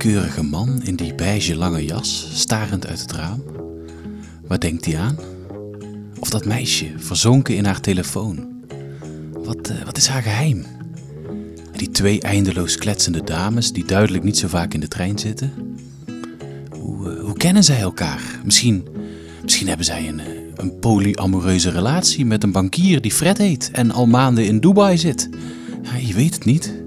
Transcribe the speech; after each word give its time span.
keurige 0.00 0.42
man 0.42 0.82
in 0.82 0.96
die 0.96 1.14
beige 1.14 1.56
lange 1.56 1.84
jas, 1.84 2.30
starend 2.32 2.86
uit 2.86 3.00
het 3.00 3.12
raam. 3.12 3.42
Waar 4.46 4.58
denkt 4.58 4.84
hij 4.84 4.98
aan? 4.98 5.16
Of 6.18 6.30
dat 6.30 6.44
meisje, 6.44 6.92
verzonken 6.96 7.56
in 7.56 7.64
haar 7.64 7.80
telefoon. 7.80 8.64
Wat, 9.32 9.68
eh, 9.68 9.84
wat 9.84 9.96
is 9.96 10.06
haar 10.06 10.22
geheim? 10.22 10.64
Die 11.72 11.90
twee 11.90 12.20
eindeloos 12.20 12.76
kletsende 12.76 13.24
dames 13.24 13.72
die 13.72 13.84
duidelijk 13.84 14.24
niet 14.24 14.38
zo 14.38 14.48
vaak 14.48 14.74
in 14.74 14.80
de 14.80 14.88
trein 14.88 15.18
zitten. 15.18 15.52
Hoe, 16.70 17.10
eh, 17.10 17.20
hoe 17.24 17.36
kennen 17.36 17.64
zij 17.64 17.80
elkaar? 17.80 18.40
Misschien, 18.44 18.84
misschien 19.42 19.68
hebben 19.68 19.86
zij 19.86 20.08
een, 20.08 20.20
eh, 20.20 20.26
een 20.54 20.78
polyamoreuze 20.78 21.70
relatie 21.70 22.24
met 22.26 22.42
een 22.42 22.52
bankier 22.52 23.00
die 23.00 23.12
Fred 23.12 23.38
heet 23.38 23.70
en 23.72 23.90
al 23.90 24.06
maanden 24.06 24.46
in 24.46 24.60
Dubai 24.60 24.98
zit. 24.98 25.28
Je 26.06 26.14
weet 26.14 26.34
het 26.34 26.44
niet. 26.44 26.79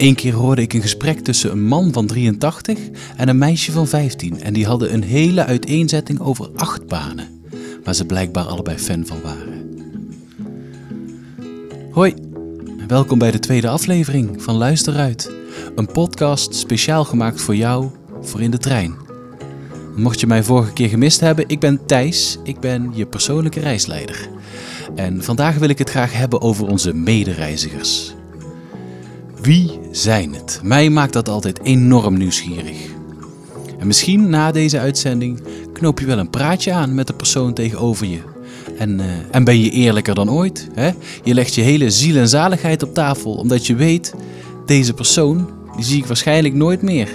Eén 0.00 0.14
keer 0.14 0.32
hoorde 0.32 0.62
ik 0.62 0.72
een 0.72 0.82
gesprek 0.82 1.20
tussen 1.20 1.50
een 1.50 1.62
man 1.62 1.92
van 1.92 2.06
83 2.06 2.78
en 3.16 3.28
een 3.28 3.38
meisje 3.38 3.72
van 3.72 3.86
15 3.86 4.42
en 4.42 4.52
die 4.52 4.66
hadden 4.66 4.94
een 4.94 5.02
hele 5.02 5.44
uiteenzetting 5.44 6.20
over 6.20 6.48
achtbanen, 6.54 7.42
waar 7.84 7.94
ze 7.94 8.06
blijkbaar 8.06 8.44
allebei 8.44 8.78
fan 8.78 9.06
van 9.06 9.20
waren. 9.22 9.70
Hoi, 11.90 12.14
welkom 12.86 13.18
bij 13.18 13.30
de 13.30 13.38
tweede 13.38 13.68
aflevering 13.68 14.42
van 14.42 14.54
Luister 14.54 14.94
uit, 14.94 15.32
een 15.74 15.92
podcast 15.92 16.54
speciaal 16.54 17.04
gemaakt 17.04 17.40
voor 17.40 17.56
jou 17.56 17.90
voor 18.20 18.40
in 18.40 18.50
de 18.50 18.58
trein. 18.58 18.94
Mocht 19.96 20.20
je 20.20 20.26
mij 20.26 20.42
vorige 20.42 20.72
keer 20.72 20.88
gemist 20.88 21.20
hebben, 21.20 21.48
ik 21.48 21.60
ben 21.60 21.86
Thijs, 21.86 22.38
ik 22.44 22.60
ben 22.60 22.90
je 22.94 23.06
persoonlijke 23.06 23.60
reisleider. 23.60 24.28
En 24.94 25.22
vandaag 25.22 25.56
wil 25.56 25.68
ik 25.68 25.78
het 25.78 25.90
graag 25.90 26.12
hebben 26.12 26.40
over 26.40 26.66
onze 26.66 26.94
medereizigers. 26.94 28.18
Wie 29.42 29.78
zijn 29.90 30.34
het? 30.34 30.60
Mij 30.62 30.90
maakt 30.90 31.12
dat 31.12 31.28
altijd 31.28 31.60
enorm 31.62 32.18
nieuwsgierig. 32.18 32.76
En 33.78 33.86
misschien 33.86 34.30
na 34.30 34.52
deze 34.52 34.78
uitzending 34.78 35.42
knoop 35.72 36.00
je 36.00 36.06
wel 36.06 36.18
een 36.18 36.30
praatje 36.30 36.72
aan 36.72 36.94
met 36.94 37.06
de 37.06 37.12
persoon 37.12 37.52
tegenover 37.52 38.06
je. 38.06 38.20
En, 38.78 38.98
uh, 38.98 39.04
en 39.30 39.44
ben 39.44 39.60
je 39.60 39.70
eerlijker 39.70 40.14
dan 40.14 40.30
ooit? 40.30 40.68
Hè? 40.74 40.90
Je 41.24 41.34
legt 41.34 41.54
je 41.54 41.60
hele 41.60 41.90
ziel 41.90 42.16
en 42.16 42.28
zaligheid 42.28 42.82
op 42.82 42.94
tafel, 42.94 43.34
omdat 43.34 43.66
je 43.66 43.74
weet, 43.74 44.14
deze 44.66 44.94
persoon, 44.94 45.50
die 45.76 45.84
zie 45.84 45.98
ik 45.98 46.06
waarschijnlijk 46.06 46.54
nooit 46.54 46.82
meer. 46.82 47.08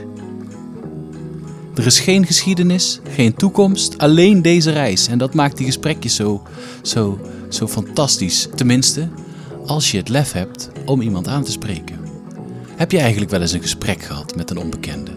Er 1.76 1.86
is 1.86 2.00
geen 2.00 2.26
geschiedenis, 2.26 3.00
geen 3.10 3.34
toekomst, 3.34 3.98
alleen 3.98 4.42
deze 4.42 4.72
reis. 4.72 5.08
En 5.08 5.18
dat 5.18 5.34
maakt 5.34 5.58
die 5.58 5.66
gesprekjes 5.66 6.16
zo, 6.16 6.42
zo, 6.82 7.20
zo 7.50 7.68
fantastisch. 7.68 8.48
Tenminste, 8.56 9.08
als 9.66 9.92
je 9.92 9.98
het 9.98 10.10
lef 10.10 10.32
hebt 10.32 10.70
om 10.86 11.02
iemand 11.02 11.28
aan 11.28 11.44
te 11.44 11.52
spreken. 11.52 12.05
Heb 12.76 12.92
je 12.92 13.00
eigenlijk 13.00 13.32
wel 13.32 13.42
eens 13.42 13.52
een 13.52 13.62
gesprek 13.62 14.02
gehad 14.02 14.36
met 14.36 14.50
een 14.50 14.58
onbekende? 14.58 15.12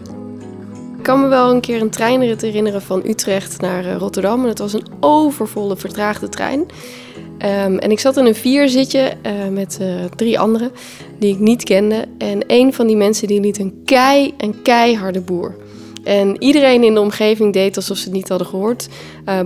Ik 0.97 1.03
kan 1.05 1.21
me 1.21 1.27
wel 1.27 1.51
een 1.51 1.61
keer 1.61 1.81
een 1.81 1.89
treinrit 1.89 2.41
herinneren 2.41 2.81
van 2.81 3.01
Utrecht 3.05 3.61
naar 3.61 3.85
eh, 3.85 3.95
Rotterdam. 3.95 4.41
En 4.41 4.47
het 4.47 4.59
was 4.59 4.73
een 4.73 4.87
overvolle, 4.99 5.77
vertraagde 5.77 6.29
trein. 6.29 6.59
Um, 6.59 7.77
en 7.77 7.91
ik 7.91 7.99
zat 7.99 8.17
in 8.17 8.25
een 8.25 8.35
vierzitje 8.35 9.13
uh, 9.25 9.31
met 9.51 9.77
uh, 9.81 10.03
drie 10.15 10.39
anderen 10.39 10.71
die 11.19 11.33
ik 11.33 11.39
niet 11.39 11.63
kende. 11.63 12.05
En 12.17 12.43
een 12.47 12.73
van 12.73 12.87
die 12.87 12.95
mensen 12.95 13.27
die 13.27 13.39
liet 13.39 13.59
een 13.59 13.81
kei, 13.85 14.33
een 14.37 14.61
keiharde 14.61 15.21
boer. 15.21 15.55
En 16.03 16.43
iedereen 16.43 16.83
in 16.83 16.93
de 16.93 16.99
omgeving 16.99 17.53
deed 17.53 17.75
alsof 17.75 17.97
ze 17.97 18.03
het 18.03 18.13
niet 18.13 18.29
hadden 18.29 18.47
gehoord. 18.47 18.87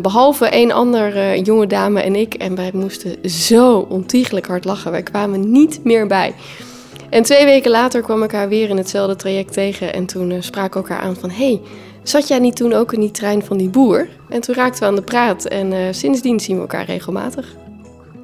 Behalve 0.02 0.46
één 0.46 0.72
andere 0.72 1.42
jonge 1.42 1.68
dame 1.68 2.02
en 2.02 2.16
ik. 2.16 2.34
En 2.34 2.56
wij 2.56 2.72
moesten 2.74 3.30
zo 3.30 3.78
ontiegelijk 3.90 4.48
hard 4.48 4.66
lachen. 4.66 4.92
Wij 4.92 5.04
kwamen 5.04 5.52
niet 5.52 5.80
meer 5.84 6.08
bij. 6.08 6.34
En 7.14 7.24
twee 7.24 7.46
weken 7.46 7.72
later 7.72 8.02
kwam 8.02 8.24
ik 8.24 8.32
haar 8.32 8.50
weer 8.50 8.70
in 8.70 8.78
hetzelfde 8.78 9.16
traject 9.16 9.54
tegen. 9.54 9.94
En 9.94 10.06
toen 10.06 10.30
uh, 10.30 10.42
spraken 10.42 10.82
we 10.82 10.88
elkaar 10.88 11.06
aan 11.06 11.16
van... 11.16 11.30
hey, 11.30 11.62
zat 12.04 12.28
jij 12.28 12.40
niet 12.40 12.56
toen 12.56 12.74
ook 12.74 12.94
in 12.94 13.00
die 13.00 13.12
trein 13.12 13.44
van 13.44 13.58
die 13.58 13.70
boer? 13.70 14.08
En 14.30 14.42
toen 14.42 14.56
raakten 14.56 14.80
we 14.80 14.86
aan 14.86 14.96
de 14.96 15.02
praat. 15.02 15.46
En 15.46 15.72
uh, 15.72 15.88
sindsdien 15.92 16.40
zien 16.40 16.56
we 16.56 16.62
elkaar 16.62 16.86
regelmatig. 16.86 17.56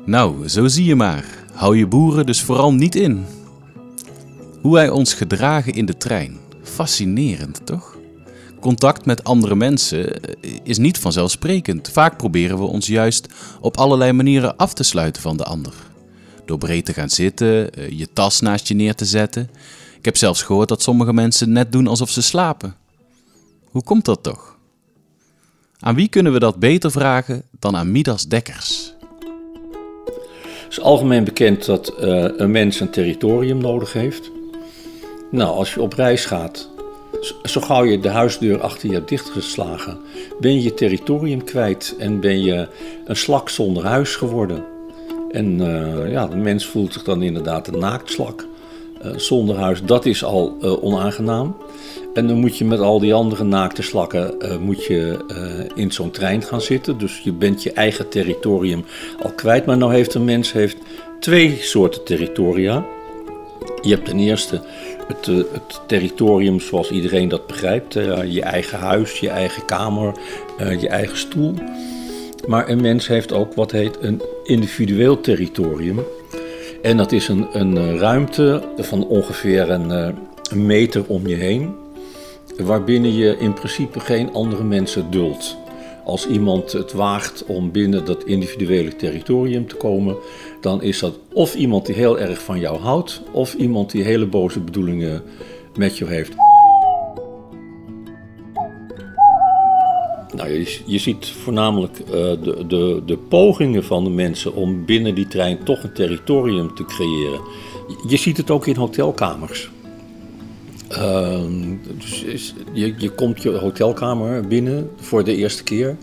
Nou, 0.06 0.48
zo 0.48 0.68
zie 0.68 0.86
je 0.86 0.96
maar. 0.96 1.26
Hou 1.54 1.78
je 1.78 1.88
boeren 1.88 2.26
dus 2.26 2.42
vooral 2.42 2.74
niet 2.74 2.96
in. 2.96 3.26
Hoe 4.62 4.74
wij 4.74 4.90
ons 4.90 5.14
gedragen 5.14 5.74
in 5.74 5.86
de 5.86 5.98
trein. 5.98 6.38
Fascinerend, 6.62 7.66
toch? 7.66 7.98
Contact 8.60 9.06
met 9.06 9.24
andere 9.24 9.56
mensen 9.56 10.20
is 10.64 10.78
niet 10.78 10.98
vanzelfsprekend. 10.98 11.90
Vaak 11.90 12.18
proberen 12.18 12.58
we 12.58 12.64
ons 12.64 12.88
juist 12.88 13.28
op 13.62 13.78
allerlei 13.78 14.12
manieren 14.12 14.58
af 14.58 14.74
te 14.74 14.84
sluiten 14.84 15.22
van 15.22 15.38
de 15.38 15.44
ander. 15.44 15.74
Door 16.50 16.58
breed 16.58 16.86
te 16.86 16.94
gaan 16.94 17.10
zitten, 17.10 17.74
eh, 17.74 17.90
je 17.90 18.08
tas 18.14 18.40
naast 18.40 18.68
je 18.68 18.74
neer 18.74 18.96
te 18.96 19.06
zetten. 19.06 19.50
Ik 19.98 20.06
heb 20.06 20.18
zelfs 20.18 20.42
gehoord 20.42 20.68
dat 20.68 20.82
sommige 20.82 21.14
mensen 21.14 21.52
net 21.52 21.72
doen 21.72 21.88
alsof 21.88 22.10
ze 22.10 22.22
slapen. 22.22 22.76
Hoe 23.64 23.84
komt 23.84 24.06
dat 24.06 24.24
toch? 24.24 24.58
Aan 25.80 25.96
wie 25.96 26.08
kunnen 26.08 26.34
we 26.34 26.40
dat 26.40 26.60
beter 26.60 26.92
vragen 26.92 27.44
dan 27.60 27.76
aan 27.76 27.92
Midas 27.92 28.28
Dekkers? 28.28 28.94
Het 30.42 30.68
is 30.70 30.80
algemeen 30.80 31.24
bekend 31.24 31.66
dat 31.66 31.94
uh, 32.00 32.26
een 32.38 32.52
mens 32.52 32.80
een 32.80 32.90
territorium 32.90 33.58
nodig 33.58 33.94
heeft. 33.94 34.32
Nou, 35.32 35.56
als 35.56 35.74
je 35.74 35.82
op 35.82 35.94
reis 35.94 36.26
gaat, 36.26 36.70
zo 37.44 37.62
gauw 37.62 37.84
je 37.84 38.00
de 38.00 38.10
huisdeur 38.10 38.62
achter 38.62 38.88
je 38.88 38.94
hebt 38.94 39.10
dichtgeslagen, 39.10 39.98
ben 40.40 40.54
je 40.54 40.62
je 40.62 40.74
territorium 40.74 41.44
kwijt 41.44 41.96
en 42.00 42.20
ben 42.20 42.44
je 42.44 42.68
een 43.06 43.16
slak 43.16 43.50
zonder 43.50 43.86
huis 43.86 44.16
geworden. 44.16 44.78
En 45.32 45.62
uh, 45.62 46.12
ja, 46.12 46.28
de 46.28 46.36
mens 46.36 46.66
voelt 46.66 46.94
zich 46.94 47.04
dan 47.04 47.22
inderdaad 47.22 47.68
een 47.68 47.80
naaktslak 47.80 48.48
uh, 49.06 49.12
zonder 49.16 49.56
huis. 49.56 49.84
Dat 49.84 50.06
is 50.06 50.24
al 50.24 50.58
uh, 50.62 50.84
onaangenaam. 50.84 51.56
En 52.14 52.28
dan 52.28 52.38
moet 52.38 52.58
je 52.58 52.66
met 52.66 52.80
al 52.80 53.00
die 53.00 53.14
andere 53.14 53.44
naakte 53.44 53.82
slakken 53.82 54.38
moet 54.62 54.86
je, 54.86 55.20
in 55.76 55.92
zo'n 55.92 56.12
trein 56.12 56.42
gaan 56.42 56.62
zitten. 56.62 56.98
Dus 56.98 57.20
je 57.20 57.32
bent 57.32 57.64
je 57.64 57.72
eigen 57.72 58.10
territorium 58.10 58.86
al 59.22 59.32
kwijt. 59.32 59.66
Maar 59.66 59.78
nou 59.78 59.94
heeft 59.94 60.14
een 60.14 60.26
mens 60.26 60.52
heeft 60.52 60.78
twee 61.20 61.58
soorten 61.60 62.04
territoria. 62.04 62.86
Je 63.82 63.90
hebt 63.90 64.06
ten 64.06 64.20
eerste 64.20 64.62
het, 65.08 65.26
het 65.26 65.82
territorium 65.88 66.60
zoals 66.60 66.92
iedereen 66.92 67.30
dat 67.30 67.48
begrijpt. 67.48 67.94
je 68.28 68.42
eigen 68.42 68.80
huis, 68.80 69.20
je 69.20 69.30
eigen 69.30 69.66
kamer, 69.66 70.14
je 70.80 70.88
eigen 70.88 71.18
stoel. 71.18 71.54
Maar 72.48 72.70
een 72.70 72.82
mens 72.82 73.08
heeft 73.08 73.32
ook 73.32 73.54
wat 73.54 73.72
heet 73.72 73.98
een 74.02 74.22
individueel 74.50 75.22
territorium. 75.22 76.00
En 76.82 76.98
dat 76.98 77.12
is 77.12 77.28
een, 77.28 77.48
een 77.52 77.98
ruimte 77.98 78.64
van 78.78 79.08
ongeveer 79.08 79.70
een, 79.70 79.90
een 79.90 80.66
meter 80.66 81.04
om 81.08 81.28
je 81.28 81.36
heen, 81.36 81.76
waarbinnen 82.58 83.14
je 83.14 83.38
in 83.40 83.54
principe 83.54 84.00
geen 84.00 84.34
andere 84.34 84.64
mensen 84.64 85.12
duldt. 85.12 85.58
Als 86.06 86.28
iemand 86.28 86.72
het 86.72 86.94
waagt 86.94 87.46
om 87.46 87.72
binnen 87.72 88.06
dat 88.06 88.24
individuele 88.24 88.96
territorium 88.96 89.68
te 89.68 89.76
komen, 89.76 90.16
dan 90.62 90.82
is 90.82 91.00
dat 91.00 91.20
of 91.34 91.56
iemand 91.56 91.86
die 91.86 91.96
heel 91.96 92.20
erg 92.20 92.42
van 92.42 92.60
jou 92.60 92.80
houdt, 92.80 93.22
of 93.32 93.54
iemand 93.54 93.92
die 93.92 94.04
hele 94.04 94.26
boze 94.26 94.60
bedoelingen 94.60 95.24
met 95.76 95.98
je 95.98 96.06
heeft. 96.06 96.49
Nou, 100.36 100.50
je, 100.50 100.80
je 100.86 100.98
ziet 100.98 101.28
voornamelijk 101.28 102.00
uh, 102.00 102.14
de, 102.14 102.64
de, 102.68 103.02
de 103.06 103.18
pogingen 103.18 103.84
van 103.84 104.04
de 104.04 104.10
mensen 104.10 104.56
om 104.56 104.86
binnen 104.86 105.16
die 105.16 105.28
trein 105.28 105.64
toch 105.64 105.84
een 105.84 105.94
territorium 105.94 106.76
te 106.76 106.86
creëren. 106.86 107.40
Je 108.08 108.18
ziet 108.18 108.38
het 108.38 108.52
ook 108.52 108.68
in 108.68 108.76
hotelkamers. 108.76 109.70
Uh, 110.92 111.40
dus 111.98 112.54
je, 112.74 112.94
je 112.98 113.10
komt 113.10 113.44
je 113.44 113.50
hotelkamer 113.50 114.48
binnen 114.48 114.90
voor 114.96 115.24
de 115.24 115.36
eerste 115.36 115.64
keer. 115.64 115.98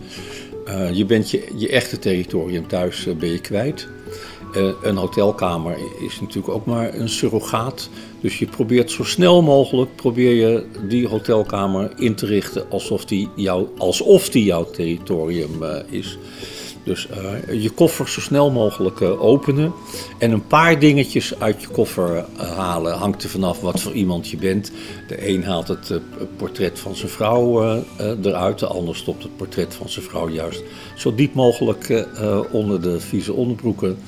Uh, 0.69 0.93
je 0.93 1.05
bent 1.05 1.31
je, 1.31 1.69
echte 1.69 1.99
territorium 1.99 2.67
thuis 2.67 3.07
uh, 3.07 3.15
ben 3.15 3.31
je 3.31 3.41
kwijt. 3.41 3.89
Uh, 4.57 4.69
een 4.83 4.97
hotelkamer 4.97 5.79
is 5.99 6.21
natuurlijk 6.21 6.55
ook 6.55 6.67
maar 6.67 6.95
een 6.95 7.09
surrogaat. 7.09 7.89
Dus 8.21 8.39
je 8.39 8.47
probeert 8.47 8.91
zo 8.91 9.05
snel 9.05 9.43
mogelijk 9.43 9.97
probeer 9.97 10.35
je 10.35 10.67
die 10.89 11.09
hotelkamer 11.09 11.93
in 11.97 12.15
te 12.15 12.27
richten 12.27 12.71
alsof 12.71 13.05
die, 13.05 13.29
jou, 13.35 13.69
alsof 13.79 14.29
die 14.29 14.45
jouw 14.45 14.71
territorium 14.71 15.63
uh, 15.63 15.77
is. 15.91 16.19
Dus 16.85 17.09
uh, 17.09 17.63
je 17.63 17.71
koffer 17.71 18.09
zo 18.09 18.21
snel 18.21 18.51
mogelijk 18.51 19.03
openen 19.03 19.73
en 20.19 20.31
een 20.31 20.47
paar 20.47 20.79
dingetjes 20.79 21.41
uit 21.41 21.61
je 21.61 21.69
koffer 21.69 22.25
halen. 22.37 22.95
Hangt 22.99 23.23
er 23.23 23.29
vanaf 23.29 23.61
wat 23.61 23.81
voor 23.81 23.93
iemand 23.93 24.29
je 24.29 24.37
bent. 24.37 24.73
De 25.09 25.29
een 25.29 25.45
haalt 25.45 25.69
het 25.69 26.01
portret 26.37 26.79
van 26.79 26.97
zijn 26.97 27.11
vrouw 27.11 27.63
eruit, 28.23 28.59
de 28.59 28.67
ander 28.67 28.97
stopt 28.97 29.23
het 29.23 29.37
portret 29.37 29.75
van 29.75 29.89
zijn 29.89 30.05
vrouw 30.05 30.29
juist 30.29 30.63
zo 30.97 31.15
diep 31.15 31.35
mogelijk 31.35 32.07
onder 32.51 32.83
de 32.83 33.01
vieze 33.01 33.33
onderbroeken. 33.33 33.99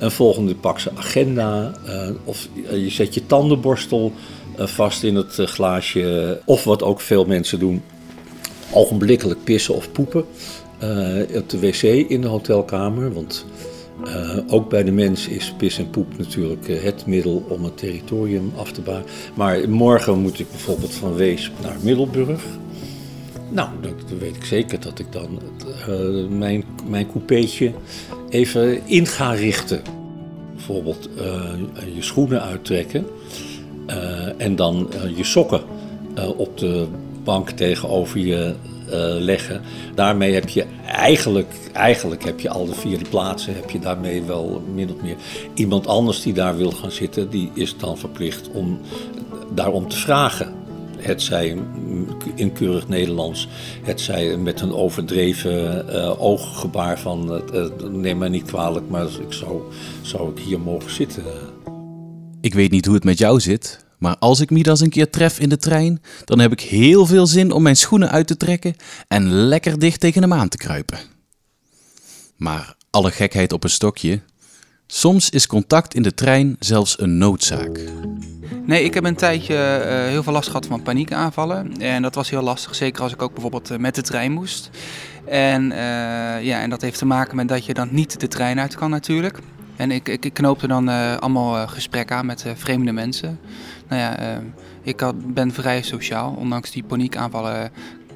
Een 0.00 0.10
volgende 0.10 0.54
pak 0.54 0.78
ze 0.78 0.90
agenda. 0.94 1.72
Uh, 1.86 2.08
of 2.24 2.48
je 2.70 2.90
zet 2.90 3.14
je 3.14 3.26
tandenborstel 3.26 4.12
uh, 4.58 4.66
vast 4.66 5.02
in 5.02 5.14
het 5.14 5.34
glaasje. 5.34 6.40
Of 6.44 6.64
wat 6.64 6.82
ook 6.82 7.00
veel 7.00 7.24
mensen 7.24 7.58
doen, 7.58 7.82
ogenblikkelijk 8.72 9.44
pissen 9.44 9.74
of 9.74 9.92
poepen. 9.92 10.24
op 11.34 11.48
de 11.48 11.58
wc 11.60 11.82
in 11.82 12.20
de 12.20 12.26
hotelkamer. 12.26 13.12
Want 13.12 13.46
ook 14.48 14.70
bij 14.70 14.84
de 14.84 14.92
mens 14.92 15.28
is 15.28 15.54
pis 15.56 15.78
en 15.78 15.90
poep 15.90 16.18
natuurlijk 16.18 16.66
het 16.82 17.06
middel 17.06 17.44
om 17.48 17.64
het 17.64 17.78
territorium 17.78 18.52
af 18.56 18.72
te 18.72 18.80
bouwen. 18.80 19.06
Maar 19.34 19.68
morgen 19.68 20.18
moet 20.18 20.38
ik 20.38 20.50
bijvoorbeeld 20.50 20.94
van 20.94 21.14
Wees 21.14 21.50
naar 21.62 21.76
Middelburg. 21.82 22.42
Nou, 23.50 23.68
dan, 23.80 24.18
weet 24.18 24.36
ik 24.36 24.44
zeker 24.44 24.80
dat 24.80 24.98
ik 24.98 25.12
dan 25.12 25.40
mijn, 26.38 26.64
mijn 26.88 27.10
coupeetje 27.10 27.72
even 28.30 28.86
in 28.86 29.06
ga 29.06 29.30
richten. 29.32 29.82
Bijvoorbeeld 30.54 31.08
je 31.94 32.02
schoenen 32.02 32.42
uittrekken 32.42 33.06
en 34.36 34.56
dan 34.56 34.90
je 35.16 35.24
sokken 35.24 35.62
op 36.36 36.58
de 36.58 36.86
bank 37.24 37.50
tegenover 37.50 38.18
je 38.18 38.54
leggen. 39.18 39.60
Daarmee 39.94 40.34
heb 40.34 40.48
je 40.48 40.64
eigenlijk, 40.86 41.52
eigenlijk 41.72 42.24
heb 42.24 42.40
je 42.40 42.48
al 42.48 42.66
de 42.66 42.74
vier 42.74 42.98
plaatsen, 43.10 43.54
heb 43.54 43.70
je 43.70 43.78
daarmee 43.78 44.22
wel 44.22 44.62
min 44.74 44.90
of 44.94 45.02
meer. 45.02 45.16
Iemand 45.54 45.86
anders 45.86 46.22
die 46.22 46.32
daar 46.32 46.56
wil 46.56 46.70
gaan 46.70 46.90
zitten, 46.90 47.30
die 47.30 47.50
is 47.54 47.76
dan 47.76 47.98
verplicht 47.98 48.50
om 48.52 48.80
daarom 49.54 49.88
te 49.88 49.96
vragen. 49.96 50.54
Het 51.00 51.22
zij 51.22 51.56
in 52.34 52.52
keurig 52.52 52.88
Nederlands, 52.88 53.48
het 53.82 54.00
zij 54.00 54.36
met 54.36 54.60
een 54.60 54.72
overdreven 54.72 55.86
uh, 55.88 56.22
ooggebaar 56.22 56.98
van 56.98 57.42
uh, 57.54 57.66
neem 57.90 58.18
mij 58.18 58.28
niet 58.28 58.46
kwalijk, 58.46 58.88
maar 58.88 59.06
ik 59.06 59.32
zou, 59.32 59.62
zou 60.02 60.30
ik 60.30 60.38
hier 60.38 60.60
mogen 60.60 60.90
zitten. 60.90 61.24
Ik 62.40 62.54
weet 62.54 62.70
niet 62.70 62.86
hoe 62.86 62.94
het 62.94 63.04
met 63.04 63.18
jou 63.18 63.40
zit, 63.40 63.84
maar 63.98 64.16
als 64.18 64.40
ik 64.40 64.50
Midas 64.50 64.80
een 64.80 64.90
keer 64.90 65.10
tref 65.10 65.38
in 65.38 65.48
de 65.48 65.56
trein, 65.56 66.02
dan 66.24 66.38
heb 66.38 66.52
ik 66.52 66.60
heel 66.60 67.06
veel 67.06 67.26
zin 67.26 67.52
om 67.52 67.62
mijn 67.62 67.76
schoenen 67.76 68.10
uit 68.10 68.26
te 68.26 68.36
trekken 68.36 68.76
en 69.08 69.30
lekker 69.30 69.78
dicht 69.78 70.00
tegen 70.00 70.22
hem 70.22 70.32
aan 70.32 70.48
te 70.48 70.56
kruipen. 70.56 70.98
Maar 72.36 72.74
alle 72.90 73.10
gekheid 73.10 73.52
op 73.52 73.64
een 73.64 73.70
stokje. 73.70 74.20
Soms 74.92 75.30
is 75.30 75.46
contact 75.46 75.94
in 75.94 76.02
de 76.02 76.14
trein 76.14 76.56
zelfs 76.58 77.00
een 77.00 77.18
noodzaak. 77.18 77.80
Nee, 78.66 78.84
ik 78.84 78.94
heb 78.94 79.04
een 79.04 79.14
tijdje 79.14 79.54
uh, 79.54 80.08
heel 80.08 80.22
veel 80.22 80.32
last 80.32 80.46
gehad 80.46 80.66
van 80.66 80.82
paniekaanvallen. 80.82 81.76
En 81.80 82.02
dat 82.02 82.14
was 82.14 82.30
heel 82.30 82.42
lastig, 82.42 82.74
zeker 82.74 83.02
als 83.02 83.12
ik 83.12 83.22
ook 83.22 83.32
bijvoorbeeld 83.32 83.70
uh, 83.70 83.78
met 83.78 83.94
de 83.94 84.02
trein 84.02 84.32
moest. 84.32 84.70
En, 85.24 85.70
uh, 85.70 85.76
ja, 86.42 86.60
en 86.60 86.70
dat 86.70 86.80
heeft 86.80 86.98
te 86.98 87.06
maken 87.06 87.36
met 87.36 87.48
dat 87.48 87.64
je 87.64 87.74
dan 87.74 87.88
niet 87.90 88.20
de 88.20 88.28
trein 88.28 88.60
uit 88.60 88.74
kan 88.74 88.90
natuurlijk. 88.90 89.38
En 89.76 89.90
ik, 89.90 90.08
ik, 90.08 90.30
knoopte 90.32 90.66
dan 90.66 90.88
allemaal 91.20 91.66
gesprekken 91.66 92.16
aan 92.16 92.26
met 92.26 92.44
vreemde 92.54 92.92
mensen. 92.92 93.38
Nou 93.88 94.00
ja, 94.00 94.40
ik 94.82 95.02
ben 95.26 95.52
vrij 95.52 95.82
sociaal. 95.82 96.34
Ondanks 96.38 96.70
die 96.70 96.82
paniekaanvallen 96.82 97.70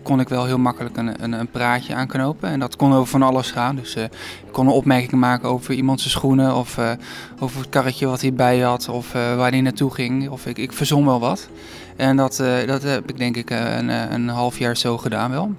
kon 0.04 0.20
ik 0.20 0.28
wel 0.28 0.44
heel 0.44 0.58
makkelijk 0.58 0.96
een, 0.96 1.22
een, 1.22 1.32
een, 1.32 1.50
praatje 1.50 1.94
aanknopen. 1.94 2.48
En 2.48 2.60
dat 2.60 2.76
kon 2.76 2.92
over 2.92 3.06
van 3.06 3.22
alles 3.22 3.50
gaan. 3.50 3.76
Dus 3.76 3.96
uh, 3.96 4.02
ik 4.02 4.52
kon 4.52 4.66
een 4.66 4.72
opmerking 4.72 5.12
maken 5.12 5.48
over 5.48 5.74
iemand 5.74 6.00
zijn 6.00 6.10
schoenen 6.10 6.56
of 6.56 6.78
uh, 6.78 6.90
over 7.38 7.60
het 7.60 7.68
karretje 7.68 8.06
wat 8.06 8.20
hij 8.20 8.32
bij 8.32 8.58
had 8.58 8.88
of 8.88 9.14
uh, 9.14 9.36
waar 9.36 9.50
hij 9.50 9.60
naartoe 9.60 9.94
ging. 9.94 10.28
Of 10.28 10.46
ik, 10.46 10.58
ik 10.58 10.72
verzon 10.72 11.04
wel 11.04 11.20
wat. 11.20 11.48
En 11.96 12.16
dat, 12.16 12.42
dat 12.66 12.82
heb 12.82 13.08
ik 13.08 13.18
denk 13.18 13.36
ik 13.36 13.50
een, 13.50 13.88
een 13.88 14.28
half 14.28 14.58
jaar 14.58 14.76
zo 14.76 14.98
gedaan 14.98 15.30
wel. 15.30 15.52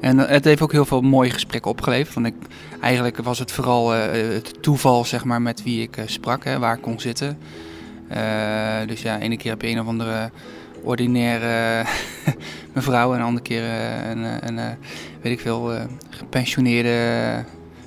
En 0.00 0.18
het 0.18 0.44
heeft 0.44 0.62
ook 0.62 0.72
heel 0.72 0.84
veel 0.84 1.00
mooie 1.00 1.30
gesprekken 1.30 1.70
opgeleverd. 1.70 2.14
Want 2.14 2.26
ik, 2.26 2.34
eigenlijk 2.80 3.16
was 3.16 3.38
het 3.38 3.52
vooral 3.52 3.90
het 3.90 4.62
toeval 4.62 5.04
zeg 5.04 5.24
maar, 5.24 5.42
met 5.42 5.62
wie 5.62 5.82
ik 5.82 6.02
sprak, 6.06 6.44
hè, 6.44 6.58
waar 6.58 6.76
ik 6.76 6.82
kon 6.82 7.00
zitten. 7.00 7.38
Dus 8.86 9.02
ja, 9.02 9.18
ene 9.18 9.36
keer 9.36 9.50
heb 9.50 9.62
je 9.62 9.68
een 9.68 9.80
of 9.80 9.86
andere 9.86 10.30
ordinaire 10.82 11.86
mevrouw 12.74 13.12
en 13.12 13.18
de 13.18 13.24
andere 13.24 13.44
keer 13.44 13.62
uh, 13.62 14.10
een, 14.10 14.48
een, 14.48 14.76
weet 15.22 15.32
ik 15.32 15.40
veel, 15.40 15.72
gepensioneerde 16.10 17.44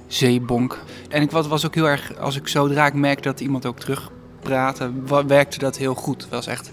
zeebonk. 0.08 0.84
En 1.10 1.22
ik 1.22 1.32
was, 1.32 1.48
was 1.48 1.66
ook 1.66 1.76
heel 1.76 1.90
erg, 1.90 2.18
als 2.18 2.36
ik 2.36 2.48
zodra 2.48 2.86
ik 2.86 2.94
merkte 2.94 3.28
dat 3.28 3.40
iemand 3.40 3.66
ook 3.66 3.80
terug 3.80 4.12
praatte, 4.40 4.92
werkte 5.28 5.58
dat 5.60 5.78
heel 5.78 5.94
goed. 5.94 6.22
Het 6.22 6.32
was 6.32 6.48
echt, 6.48 6.72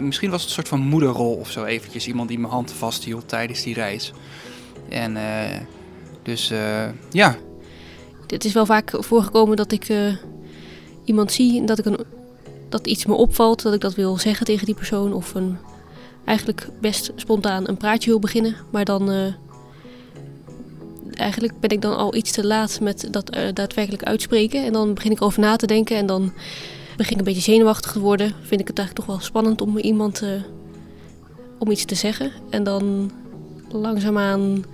misschien 0.00 0.30
was 0.30 0.40
het 0.40 0.48
een 0.48 0.54
soort 0.54 0.68
van 0.68 0.80
moederrol 0.80 1.34
of 1.34 1.50
zo 1.50 1.64
eventjes. 1.64 2.06
Iemand 2.06 2.28
die 2.28 2.38
mijn 2.38 2.52
hand 2.52 2.72
vasthield 2.72 3.28
tijdens 3.28 3.62
die 3.62 3.74
reis. 3.74 4.12
En 4.88 5.16
dus 6.22 6.52
ja. 7.10 7.36
Het 8.26 8.44
is 8.44 8.52
wel 8.52 8.66
vaak 8.66 8.92
voorgekomen 8.98 9.56
dat 9.56 9.72
ik 9.72 9.88
iemand 11.04 11.32
zie 11.32 11.60
en 11.60 11.66
dat 11.66 11.78
ik 11.78 11.84
een 11.84 12.06
dat 12.68 12.86
iets 12.86 13.06
me 13.06 13.14
opvalt, 13.14 13.62
dat 13.62 13.74
ik 13.74 13.80
dat 13.80 13.94
wil 13.94 14.18
zeggen 14.18 14.46
tegen 14.46 14.66
die 14.66 14.74
persoon. 14.74 15.12
Of 15.12 15.34
een, 15.34 15.56
eigenlijk 16.24 16.68
best 16.80 17.12
spontaan 17.16 17.68
een 17.68 17.76
praatje 17.76 18.10
wil 18.10 18.18
beginnen. 18.18 18.56
Maar 18.70 18.84
dan. 18.84 19.12
Uh, 19.12 19.26
eigenlijk 21.12 21.60
ben 21.60 21.70
ik 21.70 21.80
dan 21.80 21.96
al 21.96 22.14
iets 22.14 22.32
te 22.32 22.46
laat 22.46 22.80
met 22.80 23.08
dat 23.10 23.36
uh, 23.36 23.42
daadwerkelijk 23.52 24.02
uitspreken. 24.02 24.64
En 24.64 24.72
dan 24.72 24.94
begin 24.94 25.10
ik 25.10 25.22
over 25.22 25.40
na 25.40 25.56
te 25.56 25.66
denken. 25.66 25.96
En 25.96 26.06
dan 26.06 26.32
begin 26.96 27.12
ik 27.12 27.18
een 27.18 27.24
beetje 27.24 27.52
zenuwachtig 27.52 27.92
te 27.92 28.00
worden. 28.00 28.34
Vind 28.42 28.60
ik 28.60 28.66
het 28.66 28.78
eigenlijk 28.78 29.06
toch 29.06 29.16
wel 29.16 29.26
spannend 29.26 29.60
om 29.60 29.78
iemand. 29.78 30.22
Uh, 30.22 30.30
om 31.58 31.70
iets 31.70 31.84
te 31.84 31.94
zeggen. 31.94 32.32
En 32.50 32.64
dan 32.64 33.10
langzaamaan 33.68 34.64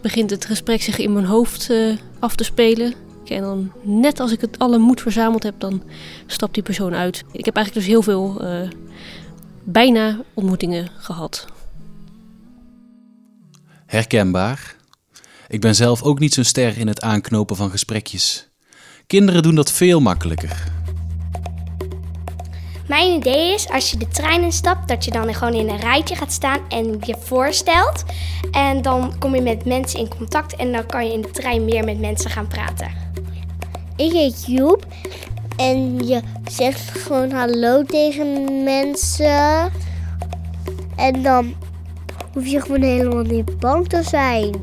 begint 0.00 0.30
het 0.30 0.44
gesprek 0.44 0.82
zich 0.82 0.98
in 0.98 1.12
mijn 1.12 1.24
hoofd 1.24 1.70
af 2.18 2.36
te 2.36 2.44
spelen. 2.44 2.94
En 3.32 3.42
dan 3.42 3.72
net 3.82 4.20
als 4.20 4.32
ik 4.32 4.40
het 4.40 4.58
alle 4.58 4.78
moed 4.78 5.00
verzameld 5.00 5.42
heb, 5.42 5.54
dan 5.58 5.82
stapt 6.26 6.54
die 6.54 6.62
persoon 6.62 6.94
uit. 6.94 7.24
Ik 7.32 7.44
heb 7.44 7.56
eigenlijk 7.56 7.86
dus 7.86 7.94
heel 7.94 8.02
veel 8.02 8.44
uh, 8.44 8.68
bijna 9.64 10.20
ontmoetingen 10.34 10.88
gehad. 10.96 11.46
Herkenbaar. 13.86 14.76
Ik 15.48 15.60
ben 15.60 15.74
zelf 15.74 16.02
ook 16.02 16.18
niet 16.18 16.34
zo'n 16.34 16.44
ster 16.44 16.78
in 16.78 16.86
het 16.86 17.00
aanknopen 17.00 17.56
van 17.56 17.70
gesprekjes. 17.70 18.48
Kinderen 19.06 19.42
doen 19.42 19.54
dat 19.54 19.72
veel 19.72 20.00
makkelijker. 20.00 20.70
Mijn 22.88 23.16
idee 23.16 23.54
is 23.54 23.68
als 23.68 23.90
je 23.90 23.96
de 23.96 24.08
trein 24.08 24.42
instapt, 24.42 24.88
dat 24.88 25.04
je 25.04 25.10
dan 25.10 25.34
gewoon 25.34 25.54
in 25.54 25.68
een 25.68 25.80
rijtje 25.80 26.16
gaat 26.16 26.32
staan 26.32 26.60
en 26.68 26.98
je 27.00 27.16
voorstelt. 27.18 28.04
En 28.50 28.82
dan 28.82 29.18
kom 29.18 29.34
je 29.34 29.40
met 29.40 29.64
mensen 29.64 29.98
in 29.98 30.08
contact 30.08 30.56
en 30.56 30.72
dan 30.72 30.86
kan 30.86 31.06
je 31.06 31.12
in 31.12 31.20
de 31.20 31.30
trein 31.30 31.64
meer 31.64 31.84
met 31.84 32.00
mensen 32.00 32.30
gaan 32.30 32.46
praten. 32.46 33.11
Ik 34.02 34.12
heet 34.12 34.44
Joep 34.46 34.86
en 35.56 36.06
je 36.06 36.20
zegt 36.50 36.98
gewoon 36.98 37.30
hallo 37.30 37.82
tegen 37.82 38.62
mensen. 38.64 39.70
En 40.96 41.22
dan 41.22 41.54
hoef 42.32 42.46
je 42.46 42.60
gewoon 42.60 42.82
helemaal 42.82 43.22
niet 43.22 43.58
bang 43.58 43.88
te 43.88 44.02
zijn. 44.02 44.54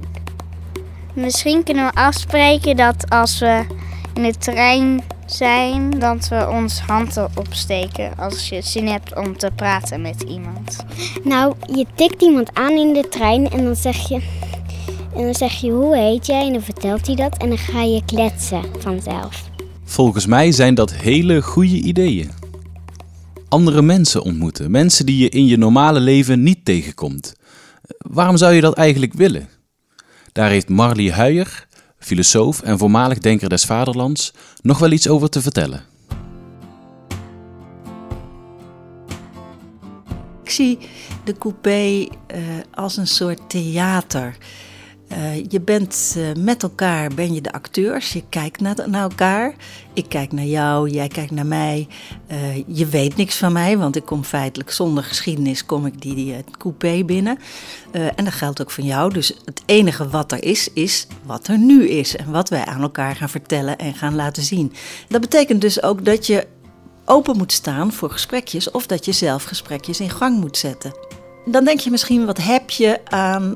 Misschien 1.13 1.63
kunnen 1.63 1.85
we 1.85 1.93
afspreken 1.93 2.75
dat 2.75 3.09
als 3.09 3.39
we 3.39 3.65
in 4.13 4.23
de 4.23 4.37
trein 4.37 5.03
zijn, 5.25 5.99
dat 5.99 6.27
we 6.27 6.47
ons 6.49 6.79
handen 6.79 7.29
opsteken 7.35 8.17
als 8.17 8.49
je 8.49 8.61
zin 8.61 8.87
hebt 8.87 9.15
om 9.15 9.37
te 9.37 9.51
praten 9.55 10.01
met 10.01 10.21
iemand. 10.21 10.85
Nou, 11.23 11.53
je 11.73 11.85
tikt 11.95 12.21
iemand 12.21 12.53
aan 12.53 12.71
in 12.71 12.93
de 12.93 13.09
trein 13.09 13.49
en 13.49 13.63
dan 13.63 13.75
zeg 13.75 14.09
je 14.09 14.21
en 15.15 15.23
dan 15.23 15.35
zeg 15.35 15.53
je 15.53 15.71
hoe 15.71 15.97
heet 15.97 16.25
jij 16.25 16.45
en 16.45 16.53
dan 16.53 16.61
vertelt 16.61 17.07
hij 17.07 17.15
dat 17.15 17.37
en 17.37 17.49
dan 17.49 17.57
ga 17.57 17.81
je 17.81 18.05
kletsen 18.05 18.63
vanzelf. 18.79 19.49
Volgens 19.83 20.25
mij 20.25 20.51
zijn 20.51 20.75
dat 20.75 20.93
hele 20.93 21.41
goede 21.41 21.81
ideeën. 21.81 22.31
Andere 23.49 23.81
mensen 23.81 24.23
ontmoeten, 24.23 24.71
mensen 24.71 25.05
die 25.05 25.17
je 25.17 25.29
in 25.29 25.45
je 25.45 25.57
normale 25.57 25.99
leven 25.99 26.43
niet 26.43 26.65
tegenkomt. 26.65 27.33
Waarom 27.97 28.37
zou 28.37 28.53
je 28.53 28.61
dat 28.61 28.73
eigenlijk 28.73 29.13
willen? 29.13 29.49
Daar 30.31 30.49
heeft 30.49 30.69
Marley 30.69 31.11
Huijer, 31.11 31.67
filosoof 31.99 32.61
en 32.61 32.77
voormalig 32.77 33.17
denker 33.17 33.49
des 33.49 33.65
vaderlands, 33.65 34.33
nog 34.61 34.79
wel 34.79 34.91
iets 34.91 35.07
over 35.07 35.29
te 35.29 35.41
vertellen. 35.41 35.83
Ik 40.43 40.49
zie 40.49 40.77
de 41.23 41.33
coupé 41.37 41.99
uh, 41.99 42.07
als 42.73 42.97
een 42.97 43.07
soort 43.07 43.49
theater. 43.49 44.37
Uh, 45.11 45.45
je 45.49 45.61
bent 45.61 46.15
uh, 46.17 46.43
met 46.43 46.63
elkaar, 46.63 47.13
ben 47.13 47.33
je 47.33 47.41
de 47.41 47.51
acteurs. 47.51 48.13
Je 48.13 48.23
kijkt 48.29 48.61
naar, 48.61 48.75
naar, 48.85 49.01
elkaar. 49.01 49.55
Ik 49.93 50.09
kijk 50.09 50.31
naar 50.31 50.45
jou, 50.45 50.89
jij 50.89 51.07
kijkt 51.07 51.31
naar 51.31 51.45
mij. 51.45 51.87
Uh, 52.31 52.55
je 52.67 52.85
weet 52.85 53.15
niks 53.15 53.37
van 53.37 53.53
mij, 53.53 53.77
want 53.77 53.95
ik 53.95 54.05
kom 54.05 54.23
feitelijk 54.23 54.71
zonder 54.71 55.03
geschiedenis 55.03 55.65
kom 55.65 55.85
ik 55.85 56.01
die 56.01 56.35
coupé 56.57 57.03
binnen. 57.03 57.39
en 57.91 58.23
dat 58.23 58.33
geldt 58.33 58.61
ook 58.61 58.71
van 58.71 58.83
jou. 58.83 59.13
Dus 59.13 59.33
het 59.45 59.61
enige 59.65 60.09
wat 60.09 60.31
er 60.31 60.43
is, 60.43 60.73
is 60.73 61.07
wat 61.25 61.47
er 61.47 61.57
nu 61.57 61.87
is. 61.87 62.15
En 62.15 62.31
wat 62.31 62.49
wij 62.49 62.65
aan 62.65 62.81
elkaar 62.81 63.15
gaan 63.15 63.29
vertellen 63.29 63.77
en 63.77 63.93
gaan 63.93 64.15
laten 64.15 64.43
zien. 64.43 64.73
Dat 65.07 65.21
betekent 65.21 65.61
dus 65.61 65.83
ook 65.83 66.05
dat 66.05 66.27
je 66.27 66.47
open 67.05 67.37
moet 67.37 67.51
staan 67.51 67.93
voor 67.93 68.09
gesprekjes... 68.09 68.71
of 68.71 68.87
dat 68.87 69.05
je 69.05 69.11
zelf 69.11 69.43
gesprekjes 69.43 69.99
in 69.99 70.09
gang 70.09 70.39
moet 70.39 70.57
zetten. 70.57 70.93
Dan 71.45 71.65
denk 71.65 71.79
je 71.79 71.91
misschien, 71.91 72.25
wat 72.25 72.37
heb 72.37 72.69
je 72.69 72.99
aan 73.05 73.55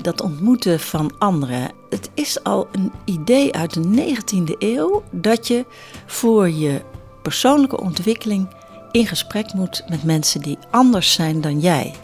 dat 0.00 0.20
ontmoeten 0.20 0.80
van 0.80 1.12
anderen. 1.18 1.70
Het 1.90 2.10
is 2.14 2.44
al 2.44 2.68
een 2.72 2.92
idee 3.04 3.54
uit 3.54 3.74
de 3.74 4.14
19e 4.14 4.58
eeuw 4.58 5.02
dat 5.10 5.48
je 5.48 5.66
voor 6.06 6.50
je 6.50 6.82
persoonlijke 7.22 7.80
ontwikkeling 7.80 8.48
in 8.90 9.06
gesprek 9.06 9.52
moet 9.52 9.84
met 9.88 10.04
mensen 10.04 10.40
die 10.40 10.58
anders 10.70 11.12
zijn 11.12 11.40
dan 11.40 11.60
jij. 11.60 11.94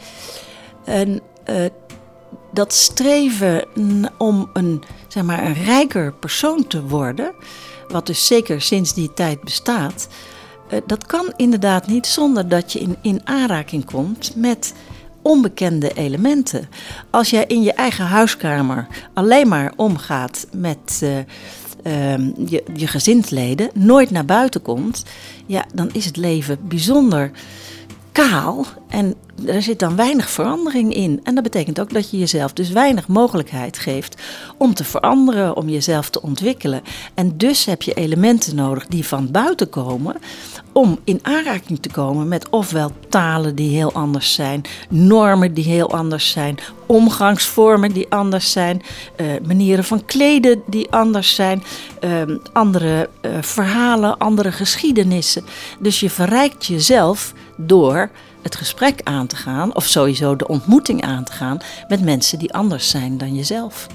En 0.85 1.21
uh, 1.51 1.65
dat 2.53 2.73
streven 2.73 3.65
om 4.19 4.51
een 4.53 4.83
zeg 5.09 5.23
maar, 5.23 5.45
een 5.45 5.65
rijker 5.65 6.13
persoon 6.13 6.67
te 6.67 6.83
worden, 6.83 7.35
wat 7.89 8.07
dus 8.07 8.27
zeker 8.27 8.61
sinds 8.61 8.95
die 8.95 9.13
tijd 9.15 9.41
bestaat, 9.41 10.09
eh, 10.69 10.81
dat 10.87 11.07
kan 11.07 11.33
inderdaad 11.37 11.87
niet 11.87 12.07
zonder 12.07 12.49
dat 12.49 12.73
je 12.73 12.79
in, 12.79 12.97
in 13.03 13.21
aanraking 13.25 13.85
komt 13.85 14.37
met 14.37 14.75
onbekende 15.23 15.93
elementen. 15.93 16.69
Als 17.11 17.31
jij 17.31 17.45
in 17.47 17.63
je 17.63 17.73
eigen 17.73 18.05
huiskamer 18.05 18.87
alleen 19.15 19.49
maar 19.49 19.73
omgaat 19.77 20.47
met 20.53 21.01
uh, 21.03 21.19
je, 22.47 22.65
je 22.75 22.87
gezinsleden, 22.87 23.71
nooit 23.75 24.11
naar 24.11 24.25
buiten 24.25 24.63
komt, 24.63 25.05
ja, 25.47 25.65
dan 25.75 25.91
is 25.93 26.05
het 26.05 26.17
leven 26.17 26.59
bijzonder 26.63 27.31
kaal 28.13 28.67
en 28.89 29.15
er 29.47 29.63
zit 29.63 29.79
dan 29.79 29.97
weinig 29.97 30.31
verandering 30.31 30.95
in. 30.95 31.21
En 31.23 31.35
dat 31.35 31.43
betekent 31.43 31.81
ook 31.81 31.93
dat 31.93 32.11
je 32.11 32.19
jezelf 32.19 32.53
dus 32.53 32.71
weinig 32.71 33.09
mogelijkheid 33.09 33.79
geeft 33.79 34.23
om 34.57 34.75
te 34.75 34.85
veranderen, 34.85 35.57
om 35.57 35.69
jezelf 35.69 36.11
te 36.11 36.23
ontwikkelen. 36.23 36.83
En 37.15 37.37
dus 37.37 37.65
heb 37.65 37.83
je 37.83 37.95
elementen 37.95 38.57
nodig 38.57 38.87
die 38.87 39.07
van 39.07 39.31
buiten 39.31 39.69
komen 39.69 40.17
om 40.73 40.99
in 41.05 41.19
aanraking 41.23 41.83
te 41.83 41.91
komen 41.91 42.29
met 42.29 42.49
ofwel 42.49 42.93
talen 43.09 43.55
die 43.55 43.77
heel 43.77 43.93
anders 43.93 44.35
zijn, 44.35 44.63
normen 44.89 45.55
die 45.55 45.65
heel 45.65 45.91
anders 45.91 46.31
zijn, 46.31 46.59
omgangsvormen 46.87 47.93
die 47.93 48.07
anders 48.09 48.53
zijn, 48.53 48.83
uh, 49.17 49.27
manieren 49.47 49.85
van 49.85 50.05
kleden 50.05 50.63
die 50.67 50.91
anders 50.91 51.35
zijn, 51.35 51.63
uh, 52.05 52.37
andere 52.53 53.09
uh, 53.23 53.31
verhalen, 53.41 54.19
andere 54.19 54.53
geschiedenissen. 54.53 55.45
Dus 55.79 56.01
je 56.01 56.11
verrijkt 56.11 56.67
jezelf 56.67 57.33
door 57.57 58.11
het 58.43 58.57
gesprek 58.57 59.01
aan 59.05 59.27
te 59.27 59.37
gaan, 59.37 59.75
of 59.75 59.85
sowieso 59.85 60.37
de 60.37 60.49
ontmoeting 60.49 61.03
aan 61.03 61.25
te 61.25 61.33
gaan 61.33 61.59
met 61.89 62.03
mensen 62.03 62.39
die 62.39 62.55
anders 62.55 62.91
zijn 62.91 63.19
dan 63.19 63.35
jezelf. 63.35 63.87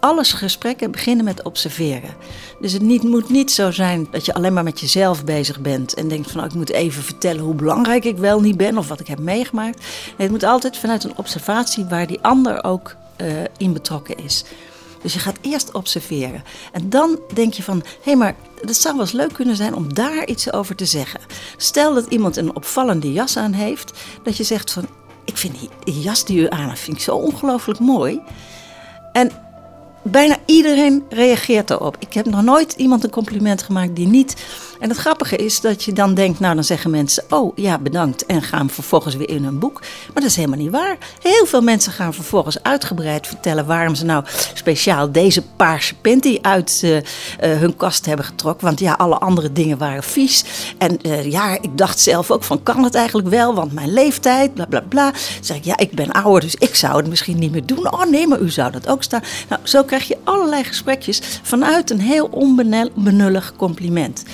Alles 0.00 0.32
gesprekken 0.32 0.90
beginnen 0.90 1.24
met 1.24 1.42
observeren. 1.42 2.14
Dus 2.60 2.72
het 2.72 2.82
niet, 2.82 3.02
moet 3.02 3.28
niet 3.28 3.50
zo 3.50 3.70
zijn 3.70 4.08
dat 4.10 4.24
je 4.24 4.34
alleen 4.34 4.52
maar 4.52 4.62
met 4.64 4.80
jezelf 4.80 5.24
bezig 5.24 5.60
bent 5.60 5.94
en 5.94 6.08
denkt 6.08 6.30
van 6.30 6.40
oh, 6.40 6.46
ik 6.46 6.54
moet 6.54 6.70
even 6.70 7.02
vertellen 7.02 7.42
hoe 7.42 7.54
belangrijk 7.54 8.04
ik 8.04 8.16
wel 8.16 8.40
niet 8.40 8.56
ben 8.56 8.78
of 8.78 8.88
wat 8.88 9.00
ik 9.00 9.06
heb 9.06 9.18
meegemaakt. 9.18 9.78
Nee, 9.78 10.14
het 10.16 10.30
moet 10.30 10.42
altijd 10.42 10.76
vanuit 10.76 11.04
een 11.04 11.16
observatie 11.16 11.84
waar 11.84 12.06
die 12.06 12.20
ander 12.22 12.64
ook 12.64 12.96
uh, 13.20 13.28
in 13.56 13.72
betrokken 13.72 14.16
is. 14.24 14.44
Dus 15.02 15.12
je 15.12 15.18
gaat 15.18 15.38
eerst 15.40 15.72
observeren. 15.72 16.42
En 16.72 16.90
dan 16.90 17.18
denk 17.34 17.52
je 17.52 17.62
van, 17.62 17.78
hé, 17.78 17.98
hey, 18.02 18.16
maar 18.16 18.36
het 18.60 18.76
zou 18.76 18.94
wel 18.94 19.04
eens 19.04 19.12
leuk 19.12 19.32
kunnen 19.32 19.56
zijn 19.56 19.74
om 19.74 19.94
daar 19.94 20.26
iets 20.26 20.52
over 20.52 20.74
te 20.74 20.84
zeggen. 20.84 21.20
Stel 21.56 21.94
dat 21.94 22.06
iemand 22.08 22.36
een 22.36 22.56
opvallende 22.56 23.12
jas 23.12 23.36
aan 23.36 23.52
heeft, 23.52 23.92
dat 24.22 24.36
je 24.36 24.44
zegt 24.44 24.72
van, 24.72 24.86
ik 25.24 25.36
vind 25.36 25.54
die 25.84 26.00
jas 26.00 26.24
die 26.24 26.40
u 26.40 26.46
aan 26.48 26.68
heeft, 26.68 26.80
vind 26.80 26.96
ik 26.96 27.02
zo 27.02 27.16
ongelooflijk 27.16 27.78
mooi. 27.78 28.20
En 29.12 29.30
bijna 30.02 30.36
iedereen 30.46 31.04
reageert 31.08 31.70
erop. 31.70 31.96
Ik 31.98 32.12
heb 32.12 32.26
nog 32.26 32.42
nooit 32.42 32.72
iemand 32.72 33.04
een 33.04 33.10
compliment 33.10 33.62
gemaakt 33.62 33.96
die 33.96 34.06
niet 34.06 34.36
en 34.80 34.88
het 34.88 34.98
grappige 34.98 35.36
is 35.36 35.60
dat 35.60 35.84
je 35.84 35.92
dan 35.92 36.14
denkt, 36.14 36.40
nou 36.40 36.54
dan 36.54 36.64
zeggen 36.64 36.90
mensen, 36.90 37.24
oh 37.30 37.56
ja 37.56 37.78
bedankt 37.78 38.26
en 38.26 38.42
gaan 38.42 38.70
vervolgens 38.70 39.14
weer 39.14 39.28
in 39.28 39.44
hun 39.44 39.58
boek. 39.58 39.80
Maar 39.80 40.22
dat 40.22 40.30
is 40.30 40.36
helemaal 40.36 40.58
niet 40.58 40.70
waar. 40.70 40.96
Heel 41.22 41.46
veel 41.46 41.60
mensen 41.60 41.92
gaan 41.92 42.14
vervolgens 42.14 42.62
uitgebreid 42.62 43.26
vertellen 43.26 43.66
waarom 43.66 43.94
ze 43.94 44.04
nou 44.04 44.24
speciaal 44.54 45.12
deze 45.12 45.42
paarse 45.42 45.94
panty 45.94 46.38
uit 46.42 46.80
uh, 46.84 46.96
uh, 46.96 47.02
hun 47.40 47.76
kast 47.76 48.06
hebben 48.06 48.24
getrokken. 48.24 48.66
Want 48.66 48.80
ja, 48.80 48.92
alle 48.92 49.18
andere 49.18 49.52
dingen 49.52 49.78
waren 49.78 50.02
vies. 50.02 50.44
En 50.78 50.98
uh, 51.02 51.30
ja, 51.30 51.54
ik 51.60 51.78
dacht 51.78 52.00
zelf 52.00 52.30
ook 52.30 52.44
van, 52.44 52.62
kan 52.62 52.84
het 52.84 52.94
eigenlijk 52.94 53.28
wel? 53.28 53.54
Want 53.54 53.72
mijn 53.72 53.92
leeftijd, 53.92 54.54
bla 54.54 54.66
bla 54.66 54.80
bla. 54.88 55.10
Dan 55.10 55.20
zeg 55.40 55.56
ik, 55.56 55.64
ja, 55.64 55.76
ik 55.76 55.90
ben 55.90 56.12
ouder, 56.12 56.40
dus 56.40 56.54
ik 56.54 56.74
zou 56.74 56.96
het 56.96 57.08
misschien 57.08 57.38
niet 57.38 57.52
meer 57.52 57.66
doen. 57.66 57.92
Oh 57.92 58.04
nee, 58.04 58.26
maar 58.26 58.40
u 58.40 58.50
zou 58.50 58.72
dat 58.72 58.88
ook 58.88 59.02
staan. 59.02 59.22
Nou, 59.48 59.60
zo 59.64 59.82
krijg 59.82 60.08
je 60.08 60.18
allerlei 60.24 60.64
gesprekjes 60.64 61.40
vanuit 61.42 61.90
een 61.90 62.00
heel 62.00 62.28
onbenullig 62.30 63.52
compliment. 63.56 64.24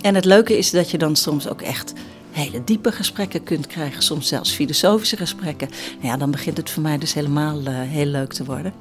En 0.00 0.14
het 0.14 0.24
leuke 0.24 0.58
is 0.58 0.70
dat 0.70 0.90
je 0.90 0.98
dan 0.98 1.16
soms 1.16 1.48
ook 1.48 1.62
echt 1.62 1.92
hele 2.30 2.64
diepe 2.64 2.92
gesprekken 2.92 3.42
kunt 3.42 3.66
krijgen, 3.66 4.02
soms 4.02 4.28
zelfs 4.28 4.52
filosofische 4.52 5.16
gesprekken. 5.16 5.68
Ja, 6.00 6.16
dan 6.16 6.30
begint 6.30 6.56
het 6.56 6.70
voor 6.70 6.82
mij 6.82 6.98
dus 6.98 7.14
helemaal 7.14 7.60
uh, 7.60 7.68
heel 7.68 8.06
leuk 8.06 8.32
te 8.32 8.44
worden. 8.44 8.72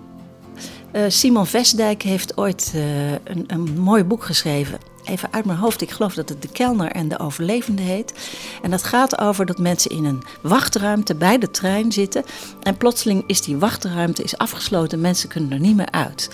Uh, 0.96 1.02
Simon 1.08 1.46
Vestdijk 1.46 2.02
heeft 2.02 2.38
ooit 2.38 2.72
uh, 2.76 3.12
een, 3.12 3.44
een 3.48 3.80
mooi 3.80 4.04
boek 4.04 4.24
geschreven. 4.24 4.78
Even 5.04 5.34
uit 5.34 5.46
mijn 5.46 5.58
hoofd, 5.58 5.82
ik 5.82 5.92
geloof 5.92 6.14
dat 6.14 6.30
het 6.30 6.42
De 6.42 6.48
Kelner 6.48 6.92
en 6.92 7.08
de 7.08 7.20
Overlevende 7.20 7.82
heet. 7.82 8.14
En 8.62 8.72
dat 8.72 8.84
gaat 8.84 9.20
over 9.20 9.46
dat 9.46 9.58
mensen 9.58 9.92
in 9.92 10.06
een 10.06 10.24
wachtruimte 10.42 11.16
bij 11.16 11.38
de 11.38 11.52
trein 11.52 11.92
zitten. 11.92 12.24
En 12.62 12.78
plotseling 12.78 13.24
is 13.28 13.42
die 13.42 13.58
wachtruimte 13.58 14.24
is 14.24 14.38
afgesloten, 14.38 15.02
mensen 15.02 15.30
kunnen 15.30 15.52
er 15.52 15.60
niet 15.60 15.76
meer 15.76 15.92
uit. 15.92 16.30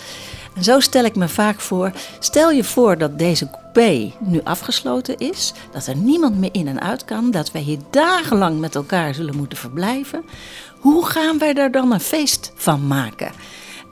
En 0.56 0.64
zo 0.64 0.80
stel 0.80 1.06
ik 1.06 1.16
me 1.16 1.28
vaak 1.28 1.60
voor, 1.60 1.92
stel 2.20 2.52
je 2.52 2.64
voor 2.64 2.98
dat 2.98 3.20
deze 3.20 3.50
coupé 3.50 4.12
nu 4.20 4.42
afgesloten 4.44 5.18
is, 5.18 5.54
dat 5.72 5.88
er 5.88 5.96
niemand 5.96 6.38
meer 6.38 6.50
in 6.52 6.68
en 6.68 6.82
uit 6.82 7.06
kan, 7.06 7.32
dat 7.32 7.52
wij 7.52 7.62
hier 7.62 7.80
dagenlang 7.90 8.60
met 8.60 8.76
elkaar 8.76 9.14
zullen 9.14 9.36
moeten 9.36 9.58
verblijven. 9.58 10.24
Hoe 10.80 11.06
gaan 11.06 11.38
wij 11.38 11.54
daar 11.54 11.72
dan 11.72 11.92
een 11.92 12.00
feest 12.00 12.52
van 12.56 12.88
maken? 12.88 13.32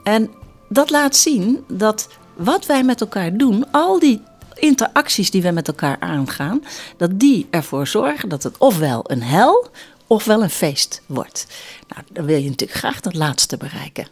En 0.04 0.30
dat 0.68 0.90
laat 0.90 1.16
zien 1.16 1.64
dat 1.68 2.08
wat 2.36 2.66
wij 2.66 2.84
met 2.84 3.00
elkaar 3.00 3.36
doen, 3.36 3.66
al 3.70 3.98
die 3.98 4.22
interacties 4.54 5.30
die 5.30 5.42
we 5.42 5.50
met 5.50 5.68
elkaar 5.68 5.96
aangaan, 6.00 6.64
dat 6.96 7.18
die 7.18 7.46
ervoor 7.50 7.86
zorgen 7.86 8.28
dat 8.28 8.42
het 8.42 8.58
ofwel 8.58 9.10
een 9.10 9.22
hel 9.22 9.70
ofwel 10.06 10.42
een 10.42 10.50
feest 10.50 11.02
wordt. 11.06 11.46
Nou, 11.88 12.02
dan 12.12 12.24
wil 12.24 12.36
je 12.36 12.48
natuurlijk 12.48 12.78
graag 12.78 13.00
dat 13.00 13.14
laatste 13.14 13.56
bereiken. 13.56 14.06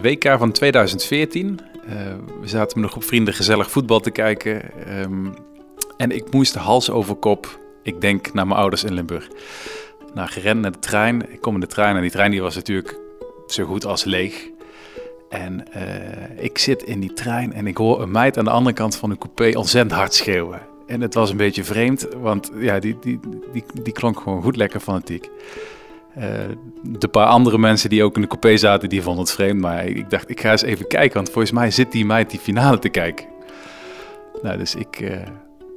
WK 0.00 0.34
van 0.38 0.52
2014. 0.52 1.60
Uh, 1.86 1.92
we 2.40 2.48
zaten 2.48 2.80
met 2.80 2.84
een 2.84 2.90
groep 2.90 3.04
vrienden 3.04 3.34
gezellig 3.34 3.70
voetbal 3.70 4.00
te 4.00 4.10
kijken. 4.10 4.62
Um, 5.00 5.34
en 5.96 6.10
ik 6.10 6.32
moest 6.32 6.54
hals 6.54 6.90
over 6.90 7.14
kop, 7.14 7.58
ik 7.82 8.00
denk, 8.00 8.32
naar 8.32 8.46
mijn 8.46 8.60
ouders 8.60 8.84
in 8.84 8.92
Limburg. 8.92 9.28
Nou, 10.14 10.28
gerend 10.28 10.60
naar 10.60 10.72
de 10.72 10.78
trein. 10.78 11.32
Ik 11.32 11.40
kom 11.40 11.54
in 11.54 11.60
de 11.60 11.66
trein 11.66 11.96
en 11.96 12.02
die 12.02 12.10
trein 12.10 12.30
die 12.30 12.42
was 12.42 12.54
natuurlijk 12.54 12.98
zo 13.46 13.64
goed 13.64 13.84
als 13.84 14.04
leeg. 14.04 14.50
En 15.28 15.64
uh, 15.76 16.44
ik 16.44 16.58
zit 16.58 16.82
in 16.82 17.00
die 17.00 17.12
trein 17.12 17.52
en 17.52 17.66
ik 17.66 17.76
hoor 17.76 18.02
een 18.02 18.10
meid 18.10 18.38
aan 18.38 18.44
de 18.44 18.50
andere 18.50 18.76
kant 18.76 18.96
van 18.96 19.10
de 19.10 19.18
coupé 19.18 19.58
ontzettend 19.58 19.94
hard 19.94 20.14
schreeuwen. 20.14 20.60
En 20.86 21.00
het 21.00 21.14
was 21.14 21.30
een 21.30 21.36
beetje 21.36 21.64
vreemd, 21.64 22.08
want 22.16 22.50
ja, 22.54 22.78
die, 22.78 22.96
die, 23.00 23.20
die, 23.52 23.64
die 23.82 23.92
klonk 23.92 24.20
gewoon 24.20 24.42
goed 24.42 24.56
lekker 24.56 24.80
fanatiek. 24.80 25.28
Uh, 26.18 26.24
de 26.82 27.08
paar 27.08 27.26
andere 27.26 27.58
mensen 27.58 27.90
die 27.90 28.04
ook 28.04 28.14
in 28.14 28.20
de 28.20 28.26
coupé 28.26 28.56
zaten, 28.56 28.88
die 28.88 29.02
vonden 29.02 29.22
het 29.22 29.32
vreemd. 29.32 29.60
Maar 29.60 29.86
ik 29.86 30.10
dacht, 30.10 30.30
ik 30.30 30.40
ga 30.40 30.50
eens 30.50 30.62
even 30.62 30.86
kijken, 30.86 31.14
want 31.14 31.30
volgens 31.30 31.52
mij 31.52 31.70
zit 31.70 31.92
die 31.92 32.04
meid 32.04 32.30
die 32.30 32.38
finale 32.38 32.78
te 32.78 32.88
kijken. 32.88 33.26
Nou, 34.42 34.58
dus 34.58 34.74
ik 34.74 35.00
uh, 35.00 35.16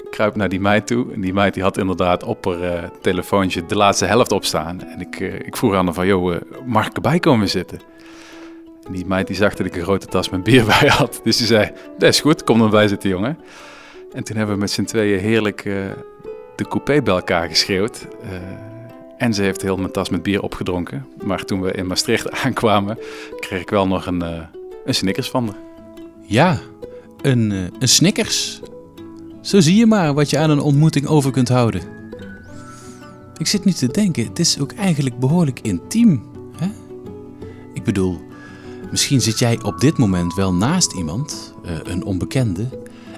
kruip 0.10 0.36
naar 0.36 0.50
die 0.50 0.60
meid 0.60 0.88
toe. 0.88 1.14
En 1.14 1.22
die 1.22 1.34
meid 1.34 1.54
die 1.54 1.64
had 1.64 1.78
inderdaad 1.78 2.24
op 2.24 2.46
haar 2.46 2.62
uh, 2.62 2.84
telefoontje 3.02 3.66
de 3.66 3.76
laatste 3.76 4.06
helft 4.06 4.32
opstaan. 4.32 4.82
En 4.84 5.00
ik, 5.00 5.20
ik 5.20 5.58
vroeg 5.58 5.76
aan 5.76 5.86
haar 5.86 5.94
van, 5.94 6.08
joh, 6.08 6.42
mag 6.66 6.88
ik 6.88 6.96
erbij 6.96 7.20
komen 7.20 7.50
zitten? 7.50 7.80
En 8.88 8.92
die 8.92 9.06
meid 9.06 9.28
die 9.28 9.36
zag 9.36 9.56
dat 9.56 9.66
ik 9.66 9.76
een 9.76 9.84
grote 9.84 10.06
tas 10.06 10.30
met 10.30 10.44
bier 10.44 10.66
bij 10.80 10.90
had. 10.90 11.20
Dus 11.24 11.38
die 11.38 11.48
zei, 11.48 11.72
dat 11.98 12.10
is 12.10 12.22
goed, 12.22 12.44
kom 12.44 12.60
dan 12.60 12.70
bij 12.70 12.88
zitten, 12.88 13.10
jongen. 13.10 13.38
En 14.14 14.24
toen 14.24 14.38
hebben 14.38 14.56
we 14.56 14.62
met 14.62 14.72
z'n 14.72 14.84
tweeën 14.84 15.20
heerlijk 15.20 15.64
de 16.56 16.68
coupé 16.68 17.02
bij 17.02 17.14
elkaar 17.14 17.48
geschreeuwd. 17.48 18.08
En 19.18 19.34
ze 19.34 19.42
heeft 19.42 19.62
heel 19.62 19.78
mijn 19.78 19.92
tas 19.92 20.10
met 20.10 20.24
bier 20.24 20.42
opgedronken. 20.42 21.06
Maar 21.24 21.46
toen 21.46 21.62
we 21.62 21.72
in 21.72 21.88
Maastricht 21.88 22.32
aankwamen, 22.44 22.98
kreeg 23.40 23.62
ik 23.62 23.70
wel 23.70 23.88
nog 23.88 24.06
een, 24.06 24.24
uh, 24.24 24.40
een 24.86 24.96
Snickers 24.96 25.30
van. 25.30 25.56
Ja, 26.22 26.60
een, 27.22 27.52
uh, 27.52 27.64
een 27.80 27.88
Snickers. 27.88 28.60
Zo 29.42 29.60
zie 29.60 29.76
je 29.76 29.86
maar 29.86 30.14
wat 30.14 30.30
je 30.30 30.38
aan 30.38 30.50
een 30.50 30.60
ontmoeting 30.60 31.08
over 31.08 31.32
kunt 31.32 31.50
houden. 31.50 31.82
Ik 33.38 33.48
zit 33.48 33.66
nu 33.66 33.72
te 33.72 33.88
denken, 33.88 34.26
het 34.26 34.40
is 34.40 34.60
ook 34.60 34.72
eigenlijk 34.72 35.20
behoorlijk 35.20 35.60
intiem. 35.60 36.24
Hè? 36.58 36.68
Ik 37.74 37.84
bedoel, 37.84 38.22
misschien 38.92 39.22
zit 39.22 39.40
jij 39.40 39.62
op 39.64 39.80
dit 39.80 39.98
moment 39.98 40.34
wel 40.34 40.54
naast 40.54 40.94
iemand, 40.94 41.54
uh, 41.66 41.72
een 41.84 42.04
onbekende, 42.04 42.68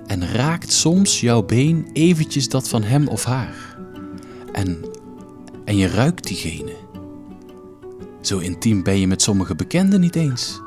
en 0.08 0.32
raakt 0.32 0.72
soms 0.72 1.20
jouw 1.20 1.44
been 1.44 1.90
eventjes 1.94 2.50
dat 2.50 2.70
van 2.70 2.84
hem 2.84 3.08
of 3.08 3.24
haar. 3.24 3.78
En 4.52 4.86
en 5.68 5.78
je 5.78 5.88
ruikt 5.88 6.28
diegene. 6.28 6.76
Zo 8.22 8.38
intiem 8.38 8.84
ben 8.84 9.00
je 9.00 9.08
met 9.08 9.22
sommige 9.22 9.56
bekenden 9.56 10.00
niet 10.00 10.16
eens. 10.16 10.62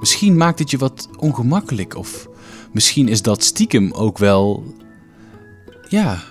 Misschien 0.00 0.36
maakt 0.36 0.58
het 0.58 0.70
je 0.70 0.78
wat 0.78 1.08
ongemakkelijk 1.16 1.96
of 1.96 2.28
misschien 2.72 3.08
is 3.08 3.22
dat 3.22 3.44
stiekem 3.44 3.92
ook 3.92 4.18
wel, 4.18 4.64
ja, 5.88 6.22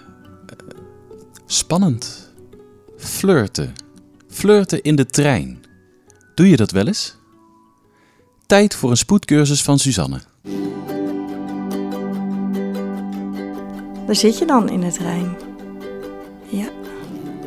spannend. 1.46 2.34
Flirten. 2.98 3.74
Flirten 4.28 4.82
in 4.82 4.96
de 4.96 5.06
trein. 5.06 5.64
Doe 6.36 6.50
je 6.50 6.56
dat 6.56 6.72
wel 6.72 6.88
eens? 6.88 7.18
Tijd 8.46 8.76
voor 8.76 8.90
een 8.90 8.98
spoedcursus 8.98 9.64
van 9.64 9.80
Suzanne. 9.80 10.22
Daar 14.06 14.16
zit 14.16 14.38
je 14.38 14.46
dan 14.46 14.70
in 14.70 14.82
de 14.82 14.92
trein. 14.92 15.55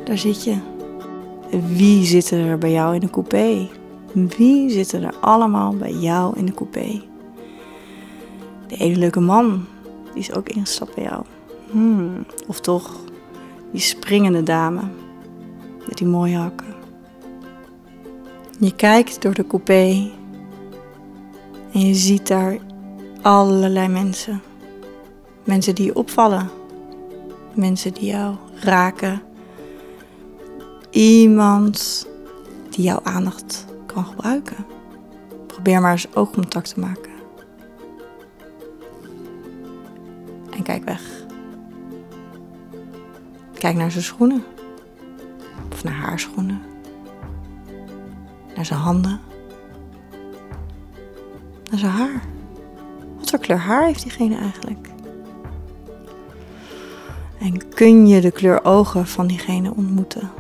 Daar 0.09 0.19
zit 0.19 0.45
je. 0.45 0.57
Wie 1.67 2.05
zit 2.05 2.31
er 2.31 2.59
bij 2.59 2.71
jou 2.71 2.95
in 2.95 3.03
een 3.03 3.11
coupé? 3.11 3.69
Wie 4.13 4.71
zitten 4.71 5.03
er 5.03 5.15
allemaal 5.21 5.77
bij 5.77 5.93
jou 5.93 6.39
in 6.39 6.47
de 6.47 6.55
coupé? 6.55 7.03
De 8.67 8.77
ene 8.77 8.97
leuke 8.97 9.21
man, 9.21 9.67
die 10.13 10.23
is 10.23 10.33
ook 10.33 10.49
ingestapt 10.49 10.95
bij 10.95 11.05
jou. 11.05 11.25
Hmm, 11.71 12.27
of 12.47 12.61
toch 12.61 12.97
die 13.73 13.81
springende 13.81 14.43
dame 14.43 14.81
met 15.89 15.99
die 15.99 16.07
mooie 16.07 16.37
hakken. 16.37 16.75
Je 18.59 18.75
kijkt 18.75 19.23
door 19.23 19.35
de 19.35 19.47
coupé 19.47 20.11
en 21.73 21.81
je 21.81 21.95
ziet 21.95 22.27
daar 22.27 22.59
allerlei 23.23 23.89
mensen. 23.89 24.41
Mensen 25.45 25.75
die 25.75 25.85
je 25.85 25.95
opvallen. 25.97 26.49
Mensen 27.55 27.95
die 27.95 28.07
jou 28.07 28.35
raken. 28.55 29.23
Iemand 30.99 32.07
die 32.71 32.85
jouw 32.85 33.01
aandacht 33.03 33.67
kan 33.87 34.05
gebruiken. 34.05 34.57
Probeer 35.47 35.81
maar 35.81 35.93
eens 35.93 36.15
oogcontact 36.15 36.75
te 36.75 36.81
maken. 36.81 37.11
En 40.51 40.63
kijk 40.63 40.85
weg. 40.85 41.03
Kijk 43.55 43.77
naar 43.77 43.91
zijn 43.91 44.05
schoenen. 44.05 44.45
Of 45.73 45.85
naar 45.85 45.95
haar 45.95 46.19
schoenen. 46.19 46.63
Naar 48.55 48.67
zijn 48.67 48.81
handen. 48.81 49.21
Naar 51.71 51.79
zijn 51.79 51.93
haar. 51.93 52.23
Wat 53.19 53.31
voor 53.31 53.39
kleur 53.39 53.59
haar 53.59 53.85
heeft 53.85 54.03
diegene 54.03 54.37
eigenlijk? 54.37 54.89
En 57.39 57.69
kun 57.69 58.07
je 58.07 58.21
de 58.21 58.31
kleur 58.31 58.65
ogen 58.65 59.07
van 59.07 59.27
diegene 59.27 59.75
ontmoeten? 59.75 60.31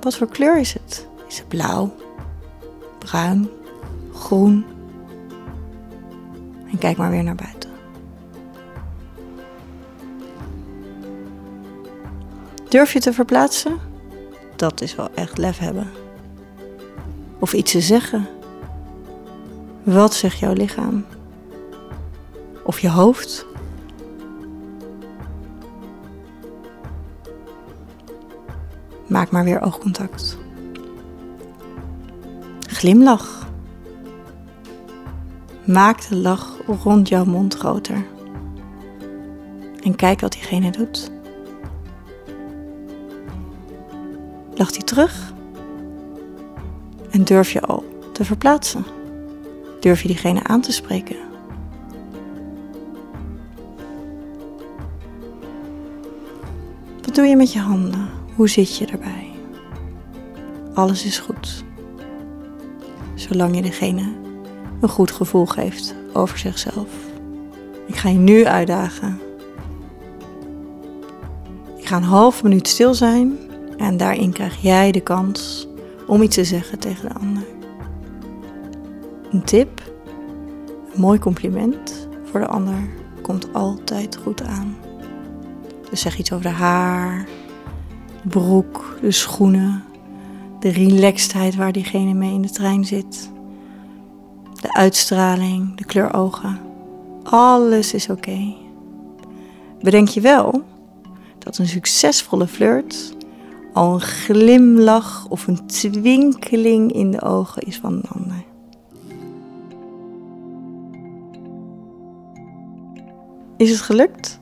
Wat 0.00 0.16
voor 0.16 0.28
kleur 0.28 0.58
is 0.58 0.72
het? 0.72 1.06
Is 1.28 1.38
het 1.38 1.48
blauw, 1.48 1.94
bruin, 2.98 3.48
groen? 4.14 4.64
En 6.70 6.78
kijk 6.78 6.96
maar 6.96 7.10
weer 7.10 7.24
naar 7.24 7.34
buiten. 7.34 7.70
Durf 12.68 12.92
je 12.92 13.00
te 13.00 13.12
verplaatsen? 13.12 13.78
Dat 14.56 14.80
is 14.80 14.94
wel 14.94 15.08
echt 15.14 15.38
lef 15.38 15.58
hebben. 15.58 15.90
Of 17.38 17.52
iets 17.52 17.72
te 17.72 17.80
zeggen. 17.80 18.28
Wat 19.82 20.14
zegt 20.14 20.38
jouw 20.38 20.52
lichaam? 20.52 21.04
Of 22.64 22.80
je 22.80 22.90
hoofd? 22.90 23.46
Maak 29.20 29.30
maar 29.30 29.44
weer 29.44 29.60
oogcontact. 29.60 30.38
Glimlach. 32.60 33.48
Maak 35.64 36.08
de 36.08 36.16
lach 36.16 36.56
rond 36.82 37.08
jouw 37.08 37.24
mond 37.24 37.54
groter. 37.54 38.04
En 39.82 39.96
kijk 39.96 40.20
wat 40.20 40.32
diegene 40.32 40.70
doet. 40.70 41.10
Lacht 44.54 44.74
hij 44.74 44.84
terug? 44.84 45.32
En 47.10 47.24
durf 47.24 47.52
je 47.52 47.60
al 47.60 47.84
te 48.12 48.24
verplaatsen? 48.24 48.84
Durf 49.80 50.02
je 50.02 50.08
diegene 50.08 50.44
aan 50.44 50.60
te 50.60 50.72
spreken? 50.72 51.16
Wat 57.02 57.14
doe 57.14 57.26
je 57.26 57.36
met 57.36 57.52
je 57.52 57.58
handen? 57.58 58.19
Hoe 58.34 58.48
zit 58.48 58.76
je 58.76 58.86
erbij? 58.86 59.30
Alles 60.74 61.04
is 61.04 61.18
goed. 61.18 61.64
Zolang 63.14 63.56
je 63.56 63.62
degene 63.62 64.12
een 64.80 64.88
goed 64.88 65.10
gevoel 65.10 65.46
geeft 65.46 65.94
over 66.12 66.38
zichzelf. 66.38 66.88
Ik 67.86 67.96
ga 67.96 68.08
je 68.08 68.18
nu 68.18 68.46
uitdagen. 68.46 69.20
Ik 71.76 71.86
ga 71.86 71.96
een 71.96 72.02
half 72.02 72.42
minuut 72.42 72.68
stil 72.68 72.94
zijn 72.94 73.38
en 73.76 73.96
daarin 73.96 74.32
krijg 74.32 74.62
jij 74.62 74.92
de 74.92 75.00
kans 75.00 75.68
om 76.06 76.22
iets 76.22 76.34
te 76.34 76.44
zeggen 76.44 76.78
tegen 76.78 77.08
de 77.08 77.14
ander. 77.14 77.42
Een 79.30 79.44
tip, 79.44 79.92
een 80.94 81.00
mooi 81.00 81.18
compliment 81.18 82.08
voor 82.24 82.40
de 82.40 82.46
ander 82.46 82.88
komt 83.22 83.52
altijd 83.52 84.16
goed 84.16 84.42
aan. 84.42 84.76
Dus 85.90 86.00
zeg 86.00 86.18
iets 86.18 86.32
over 86.32 86.50
haar, 86.50 87.28
broek, 88.22 88.98
de 89.00 89.10
schoenen, 89.10 89.84
de 90.58 90.68
relaxedheid 90.68 91.54
waar 91.54 91.72
diegene 91.72 92.14
mee 92.14 92.32
in 92.32 92.42
de 92.42 92.50
trein 92.50 92.84
zit, 92.84 93.30
de 94.60 94.72
uitstraling, 94.72 95.76
de 95.76 95.84
kleur 95.84 96.14
ogen. 96.14 96.60
Alles 97.22 97.94
is 97.94 98.08
oké. 98.08 98.54
Bedenk 99.80 100.08
je 100.08 100.20
wel 100.20 100.62
dat 101.38 101.58
een 101.58 101.68
succesvolle 101.68 102.46
flirt 102.46 103.14
al 103.72 103.94
een 103.94 104.00
glimlach 104.00 105.26
of 105.28 105.46
een 105.46 105.66
twinkeling 105.66 106.92
in 106.92 107.10
de 107.10 107.22
ogen 107.22 107.62
is 107.62 107.78
van 107.78 107.92
een 107.92 108.08
ander. 108.14 108.44
Is 113.56 113.70
het 113.70 113.80
gelukt? 113.80 114.40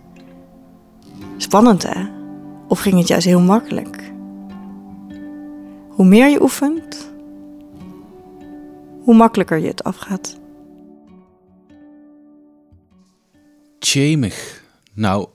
Spannend 1.37 1.83
hè? 1.83 2.18
Of 2.69 2.81
ging 2.81 2.99
het 2.99 3.09
juist 3.09 3.27
heel 3.27 3.41
makkelijk? 3.41 4.13
Hoe 5.89 6.07
meer 6.07 6.29
je 6.29 6.43
oefent, 6.43 7.13
hoe 9.03 9.15
makkelijker 9.15 9.59
je 9.59 9.67
het 9.67 9.85
afgaat. 9.85 10.37
Tjemig. 13.79 14.63
Nou, 14.93 15.29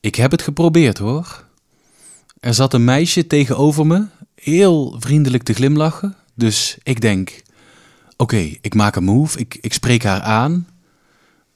ik 0.00 0.14
heb 0.14 0.30
het 0.30 0.42
geprobeerd 0.42 0.98
hoor. 0.98 1.44
Er 2.40 2.54
zat 2.54 2.74
een 2.74 2.84
meisje 2.84 3.26
tegenover 3.26 3.86
me, 3.86 4.06
heel 4.34 4.96
vriendelijk 4.98 5.42
te 5.42 5.52
glimlachen. 5.52 6.16
Dus 6.34 6.78
ik 6.82 7.00
denk, 7.00 7.42
oké, 8.16 8.56
ik 8.60 8.74
maak 8.74 8.96
een 8.96 9.04
move, 9.04 9.38
ik, 9.38 9.58
ik 9.60 9.72
spreek 9.72 10.02
haar 10.02 10.20
aan. 10.20 10.68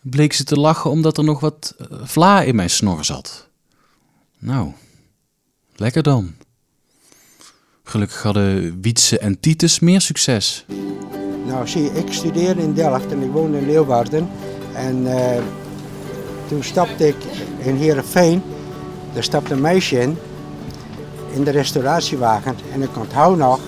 Bleek 0.00 0.32
ze 0.32 0.44
te 0.44 0.60
lachen 0.60 0.90
omdat 0.90 1.18
er 1.18 1.24
nog 1.24 1.40
wat 1.40 1.74
eh, 1.78 1.86
vla 2.02 2.42
in 2.42 2.54
mijn 2.54 2.70
snor 2.70 3.04
zat. 3.04 3.48
Nou, 4.38 4.72
lekker 5.82 6.02
dan. 6.02 6.34
Gelukkig 7.82 8.22
hadden 8.22 8.80
Wietse 8.80 9.18
en 9.18 9.40
Titus 9.40 9.80
meer 9.80 10.00
succes. 10.00 10.64
Nou, 11.46 11.68
zie 11.68 11.92
ik 11.92 12.12
studeerde 12.12 12.62
in 12.62 12.74
Delft 12.74 13.12
en 13.12 13.22
ik 13.22 13.30
woonde 13.30 13.58
in 13.58 13.66
Leeuwarden. 13.66 14.28
En 14.74 15.06
eh, 15.06 15.42
toen 16.48 16.62
stapte 16.62 17.06
ik 17.08 17.16
in 17.58 17.74
Heerenveen. 17.76 18.42
Daar 19.12 19.22
stapte 19.22 19.52
een 19.52 19.60
meisje 19.60 20.00
in, 20.00 20.18
in 21.32 21.44
de 21.44 21.50
restauratiewagen. 21.50 22.56
En 22.72 22.82
ik 22.82 22.96
onthoud 22.96 23.36
nog, 23.36 23.60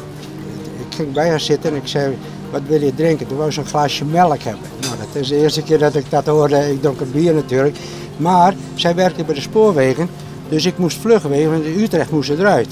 ik 0.89 0.95
ging 0.95 1.13
bij 1.13 1.29
haar 1.29 1.41
zitten 1.41 1.71
en 1.71 1.77
ik 1.77 1.87
zei, 1.87 2.17
wat 2.51 2.63
wil 2.67 2.81
je 2.81 2.95
drinken? 2.95 3.27
Toen 3.27 3.37
wou 3.37 3.51
ze 3.51 3.61
een 3.61 3.67
glaasje 3.67 4.05
melk 4.05 4.43
hebben. 4.43 4.69
Nou, 4.81 4.97
dat 4.99 5.23
is 5.23 5.29
de 5.29 5.37
eerste 5.37 5.63
keer 5.63 5.79
dat 5.79 5.95
ik 5.95 6.11
dat 6.11 6.27
hoorde. 6.27 6.73
Ik 6.73 6.83
dronk 6.83 7.01
een 7.01 7.11
bier 7.11 7.35
natuurlijk. 7.35 7.77
Maar 8.17 8.55
zij 8.75 8.95
werkte 8.95 9.25
bij 9.25 9.35
de 9.35 9.41
spoorwegen, 9.41 10.09
dus 10.49 10.65
ik 10.65 10.79
moest 10.79 10.97
vlug 10.97 11.23
wegen, 11.23 11.51
want 11.51 11.65
in 11.65 11.81
Utrecht 11.81 12.11
moest 12.11 12.27
ze 12.27 12.39
eruit. 12.39 12.69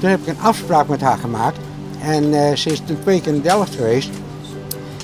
Toen 0.00 0.10
heb 0.10 0.20
ik 0.20 0.26
een 0.26 0.40
afspraak 0.40 0.88
met 0.88 1.00
haar 1.00 1.18
gemaakt. 1.18 1.58
En 2.02 2.34
eh, 2.34 2.56
ze 2.56 2.70
is 2.70 2.82
toen 2.84 2.98
twee 3.00 3.20
keer 3.20 3.34
in 3.34 3.40
Delft 3.40 3.74
geweest. 3.74 4.10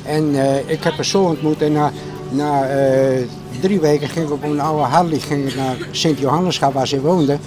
En 0.05 0.35
eh, 0.35 0.71
ik 0.71 0.85
heb 0.85 0.93
haar 0.93 1.05
zo 1.05 1.23
ontmoet 1.23 1.63
en 1.63 1.73
na, 1.73 1.93
na 2.31 2.67
eh, 2.67 3.25
drie 3.61 3.81
weken 3.81 4.09
ging 4.09 4.27
ik 4.27 4.33
op 4.33 4.43
een 4.43 4.61
oude 4.61 4.83
Harley 4.83 5.21
naar 5.57 5.77
Sint-Johannesga 5.91 6.73
waar 6.73 6.87
ze 6.89 7.01
woonde. 7.01 7.39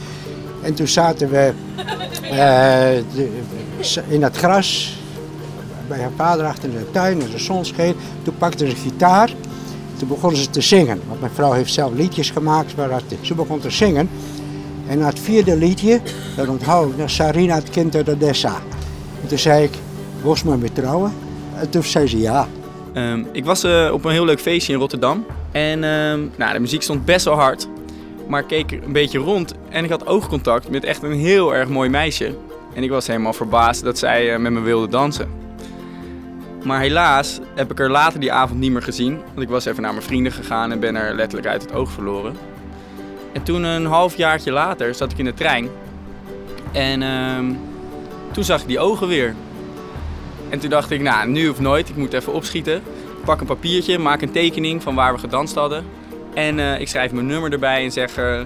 En 0.62 0.74
toen 0.74 0.88
zaten 0.88 1.30
we 1.30 1.54
in 4.08 4.24
het 4.24 4.38
gras 4.38 5.00
bij 5.88 6.00
haar 6.00 6.12
vader 6.15 6.45
achter 6.45 6.69
in 6.69 6.76
de 6.76 6.91
tuin 6.91 7.21
en 7.21 7.30
de 7.30 7.39
zon 7.39 7.65
scheen. 7.65 7.95
Toen 8.24 8.38
pakte 8.38 8.65
ze 8.65 8.71
een 8.71 8.78
gitaar. 8.78 9.34
Toen 9.97 10.08
begon 10.08 10.36
ze 10.36 10.50
te 10.50 10.62
zingen. 10.62 11.02
Want 11.08 11.19
mijn 11.19 11.32
vrouw 11.34 11.52
heeft 11.52 11.74
zelf 11.74 11.93
liedjes 11.93 12.30
gemaakt. 12.30 12.74
Ze 13.21 13.36
begon 13.36 13.60
te 13.60 13.69
zingen. 13.69 14.10
En 14.91 14.97
na 14.97 15.06
het 15.06 15.19
vierde 15.19 15.58
liedje, 15.58 15.99
dat 16.36 16.47
onthoud 16.47 16.99
ik, 16.99 17.10
Sarina, 17.10 17.56
het 17.56 17.69
kind 17.69 17.95
uit 17.95 18.10
Odessa. 18.10 18.56
En 19.21 19.27
toen 19.27 19.38
zei 19.38 19.63
ik, 19.63 19.71
was 20.21 20.43
maar 20.43 20.58
mee 20.58 20.71
trouwen? 20.71 21.13
En 21.56 21.69
toen 21.69 21.84
zei 21.84 22.08
ze 22.08 22.19
ja. 22.19 22.47
Um, 22.93 23.27
ik 23.32 23.45
was 23.45 23.63
uh, 23.63 23.89
op 23.93 24.06
een 24.06 24.12
heel 24.12 24.25
leuk 24.25 24.39
feestje 24.39 24.73
in 24.73 24.80
Rotterdam. 24.80 25.25
En 25.51 25.84
um, 25.84 26.32
nou, 26.36 26.54
de 26.54 26.60
muziek 26.60 26.82
stond 26.82 27.06
best 27.06 27.25
wel 27.25 27.34
hard. 27.34 27.67
Maar 28.27 28.41
ik 28.41 28.47
keek 28.47 28.71
een 28.71 28.91
beetje 28.91 29.19
rond 29.19 29.54
en 29.69 29.84
ik 29.84 29.89
had 29.89 30.08
oogcontact 30.08 30.69
met 30.69 30.84
echt 30.84 31.04
een 31.04 31.19
heel 31.19 31.56
erg 31.56 31.69
mooi 31.69 31.89
meisje. 31.89 32.36
En 32.73 32.84
ik 32.84 32.89
was 32.89 33.08
helemaal 33.08 33.34
verbaasd 33.34 33.84
dat 33.84 33.97
zij 33.97 34.34
uh, 34.34 34.39
met 34.39 34.51
me 34.51 34.60
wilde 34.60 34.88
dansen. 34.88 35.30
Maar 36.63 36.80
helaas 36.80 37.39
heb 37.56 37.71
ik 37.71 37.77
haar 37.77 37.89
later 37.89 38.19
die 38.19 38.32
avond 38.32 38.60
niet 38.60 38.71
meer 38.71 38.84
gezien. 38.84 39.17
Want 39.27 39.41
ik 39.41 39.49
was 39.49 39.65
even 39.65 39.82
naar 39.82 39.93
mijn 39.93 40.06
vrienden 40.06 40.32
gegaan 40.32 40.71
en 40.71 40.80
ben 40.80 40.95
haar 40.95 41.13
letterlijk 41.13 41.47
uit 41.47 41.62
het 41.62 41.73
oog 41.73 41.91
verloren. 41.91 42.50
En 43.33 43.43
toen 43.43 43.63
een 43.63 43.85
halfjaartje 43.85 44.51
later 44.51 44.95
zat 44.95 45.11
ik 45.11 45.17
in 45.17 45.25
de 45.25 45.33
trein. 45.33 45.69
En 46.71 47.01
uh, 47.01 47.55
toen 48.31 48.43
zag 48.43 48.61
ik 48.61 48.67
die 48.67 48.79
ogen 48.79 49.07
weer. 49.07 49.35
En 50.49 50.59
toen 50.59 50.69
dacht 50.69 50.91
ik, 50.91 51.01
nou, 51.01 51.29
nu 51.29 51.49
of 51.49 51.59
nooit, 51.59 51.89
ik 51.89 51.95
moet 51.95 52.13
even 52.13 52.33
opschieten. 52.33 52.81
Pak 53.25 53.41
een 53.41 53.47
papiertje, 53.47 53.97
maak 53.97 54.21
een 54.21 54.31
tekening 54.31 54.83
van 54.83 54.95
waar 54.95 55.13
we 55.13 55.19
gedanst 55.19 55.55
hadden. 55.55 55.85
En 56.33 56.59
eh, 56.59 56.79
ik 56.79 56.87
schrijf 56.87 57.11
mijn 57.11 57.25
nummer 57.25 57.51
erbij 57.51 57.83
en 57.83 57.91
zeg, 57.91 58.17
eh, 58.17 58.41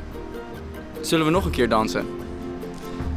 zullen 1.01 1.25
we 1.25 1.31
nog 1.31 1.45
een 1.45 1.51
keer 1.51 1.69
dansen? 1.69 2.05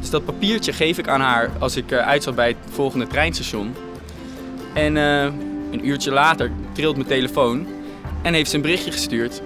Dus 0.01 0.11
dat 0.11 0.25
papiertje 0.25 0.73
geef 0.73 0.99
ik 0.99 1.09
aan 1.09 1.21
haar 1.21 1.51
als 1.59 1.77
ik 1.77 1.91
uh, 1.91 1.99
uit 1.99 2.23
zat 2.23 2.35
bij 2.35 2.49
het 2.49 2.57
volgende 2.71 3.07
treinstation. 3.07 3.75
En 4.73 4.97
een 4.97 5.87
uurtje 5.87 6.11
later 6.11 6.51
trilt 6.73 6.97
mijn 6.97 7.09
telefoon 7.09 7.67
en 8.23 8.35
heeft 8.35 8.51
ze 8.51 8.57
een 8.57 8.63
berichtje 8.63 8.93
gestuurd. 8.93 9.43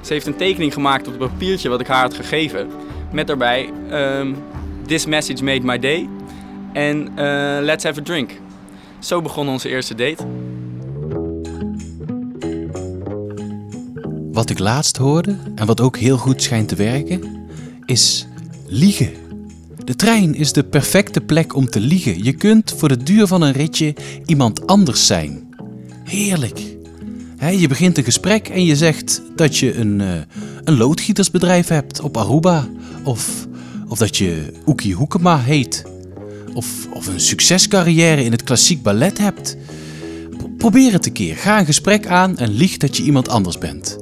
Ze 0.00 0.12
heeft 0.12 0.26
een 0.26 0.36
tekening 0.36 0.72
gemaakt 0.72 1.06
op 1.06 1.20
het 1.20 1.30
papiertje 1.30 1.68
wat 1.68 1.80
ik 1.80 1.86
haar 1.86 2.02
had 2.02 2.14
gegeven. 2.14 2.68
Met 3.12 3.26
daarbij, 3.26 3.70
um, 3.92 4.36
this 4.86 5.06
message 5.06 5.44
made 5.44 5.64
my 5.64 5.78
day. 5.78 6.08
En 6.72 7.14
let's 7.64 7.84
have 7.84 8.00
a 8.00 8.02
drink. 8.02 8.30
Zo 8.98 9.22
begon 9.22 9.48
onze 9.48 9.68
eerste 9.68 9.94
date. 9.94 10.24
Wat 14.32 14.50
ik 14.50 14.58
laatst 14.58 14.96
hoorde, 14.96 15.36
en 15.54 15.66
wat 15.66 15.80
ook 15.80 15.96
heel 15.96 16.16
goed 16.16 16.42
schijnt 16.42 16.68
te 16.68 16.74
werken, 16.76 17.48
is 17.86 18.26
liegen. 18.66 19.10
De 19.84 19.96
trein 19.96 20.34
is 20.34 20.52
de 20.52 20.64
perfecte 20.64 21.20
plek 21.20 21.54
om 21.54 21.66
te 21.66 21.80
liegen. 21.80 22.24
Je 22.24 22.32
kunt 22.32 22.74
voor 22.76 22.88
de 22.88 23.02
duur 23.02 23.26
van 23.26 23.42
een 23.42 23.52
ritje 23.52 23.94
iemand 24.26 24.66
anders 24.66 25.06
zijn. 25.06 25.54
Heerlijk. 26.04 26.78
Je 27.48 27.68
begint 27.68 27.98
een 27.98 28.04
gesprek 28.04 28.48
en 28.48 28.64
je 28.64 28.76
zegt 28.76 29.22
dat 29.36 29.56
je 29.56 29.74
een, 29.74 30.00
uh, 30.00 30.08
een 30.64 30.76
loodgietersbedrijf 30.76 31.68
hebt 31.68 32.00
op 32.00 32.16
Aruba. 32.16 32.68
Of, 33.04 33.46
of 33.88 33.98
dat 33.98 34.16
je 34.16 34.52
Oekie 34.66 34.94
Hoekema 34.94 35.38
heet. 35.38 35.84
Of, 36.54 36.86
of 36.92 37.06
een 37.06 37.20
succescarrière 37.20 38.24
in 38.24 38.32
het 38.32 38.42
klassiek 38.42 38.82
ballet 38.82 39.18
hebt. 39.18 39.56
Probeer 40.56 40.92
het 40.92 41.06
een 41.06 41.12
keer. 41.12 41.36
Ga 41.36 41.58
een 41.58 41.64
gesprek 41.64 42.06
aan 42.06 42.38
en 42.38 42.50
lieg 42.50 42.76
dat 42.76 42.96
je 42.96 43.02
iemand 43.02 43.28
anders 43.28 43.58
bent. 43.58 43.98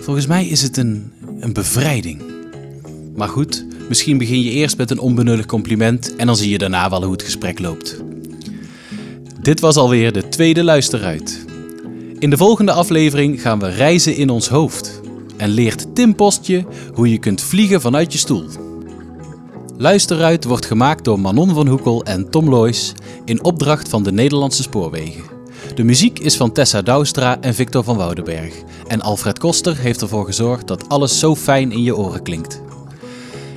Volgens 0.00 0.26
mij 0.26 0.46
is 0.46 0.62
het 0.62 0.76
een, 0.76 1.12
een 1.40 1.52
bevrijding. 1.52 2.22
Maar 3.16 3.28
goed, 3.28 3.66
misschien 3.88 4.18
begin 4.18 4.42
je 4.42 4.50
eerst 4.50 4.76
met 4.76 4.90
een 4.90 4.98
onbenullig 4.98 5.46
compliment 5.46 6.16
en 6.16 6.26
dan 6.26 6.36
zie 6.36 6.50
je 6.50 6.58
daarna 6.58 6.90
wel 6.90 7.02
hoe 7.02 7.12
het 7.12 7.22
gesprek 7.22 7.58
loopt. 7.58 7.96
Dit 9.40 9.60
was 9.60 9.76
alweer 9.76 10.12
de 10.12 10.28
tweede 10.28 10.64
luisteruit. 10.64 11.44
In 12.26 12.32
de 12.32 12.38
volgende 12.38 12.72
aflevering 12.72 13.40
gaan 13.40 13.58
we 13.58 13.68
reizen 13.68 14.16
in 14.16 14.30
ons 14.30 14.48
hoofd 14.48 15.00
en 15.36 15.48
leert 15.48 15.94
Tim 15.94 16.14
Postje 16.14 16.64
hoe 16.94 17.10
je 17.10 17.18
kunt 17.18 17.40
vliegen 17.40 17.80
vanuit 17.80 18.12
je 18.12 18.18
stoel. 18.18 18.44
Luisteruit 19.76 20.44
wordt 20.44 20.66
gemaakt 20.66 21.04
door 21.04 21.20
Manon 21.20 21.54
van 21.54 21.66
Hoekel 21.66 22.04
en 22.04 22.30
Tom 22.30 22.48
Loijs 22.48 22.92
in 23.24 23.44
opdracht 23.44 23.88
van 23.88 24.02
de 24.02 24.12
Nederlandse 24.12 24.62
Spoorwegen. 24.62 25.22
De 25.74 25.82
muziek 25.82 26.18
is 26.18 26.36
van 26.36 26.52
Tessa 26.52 26.82
Douwstra 26.82 27.40
en 27.40 27.54
Victor 27.54 27.84
van 27.84 27.96
Woudenberg. 27.96 28.54
En 28.86 29.00
Alfred 29.00 29.38
Koster 29.38 29.76
heeft 29.76 30.00
ervoor 30.00 30.26
gezorgd 30.26 30.66
dat 30.66 30.88
alles 30.88 31.18
zo 31.18 31.36
fijn 31.36 31.72
in 31.72 31.82
je 31.82 31.96
oren 31.96 32.22
klinkt. 32.22 32.60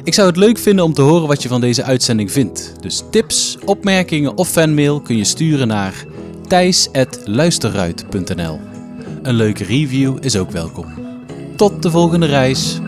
Ik 0.04 0.14
zou 0.14 0.28
het 0.28 0.38
leuk 0.38 0.58
vinden 0.58 0.86
om 0.86 0.94
te 0.94 1.02
horen 1.02 1.28
wat 1.28 1.44
je 1.44 1.50
van 1.50 1.62
deze 1.62 1.84
uitzending 1.84 2.32
vindt. 2.32 2.74
Dus 2.80 3.04
tips, 3.12 3.58
opmerkingen 3.66 4.38
of 4.38 4.50
fanmail 4.50 5.02
kun 5.02 5.18
je 5.18 5.24
sturen 5.24 5.68
naar 5.68 6.06
thijs.luisterruit.nl 6.50 8.60
Een 9.22 9.34
leuke 9.34 9.64
review 9.64 10.18
is 10.20 10.38
ook 10.38 10.52
welkom. 10.52 10.86
Tot 11.56 11.84
de 11.84 11.92
volgende 11.92 12.26
reis! 12.26 12.80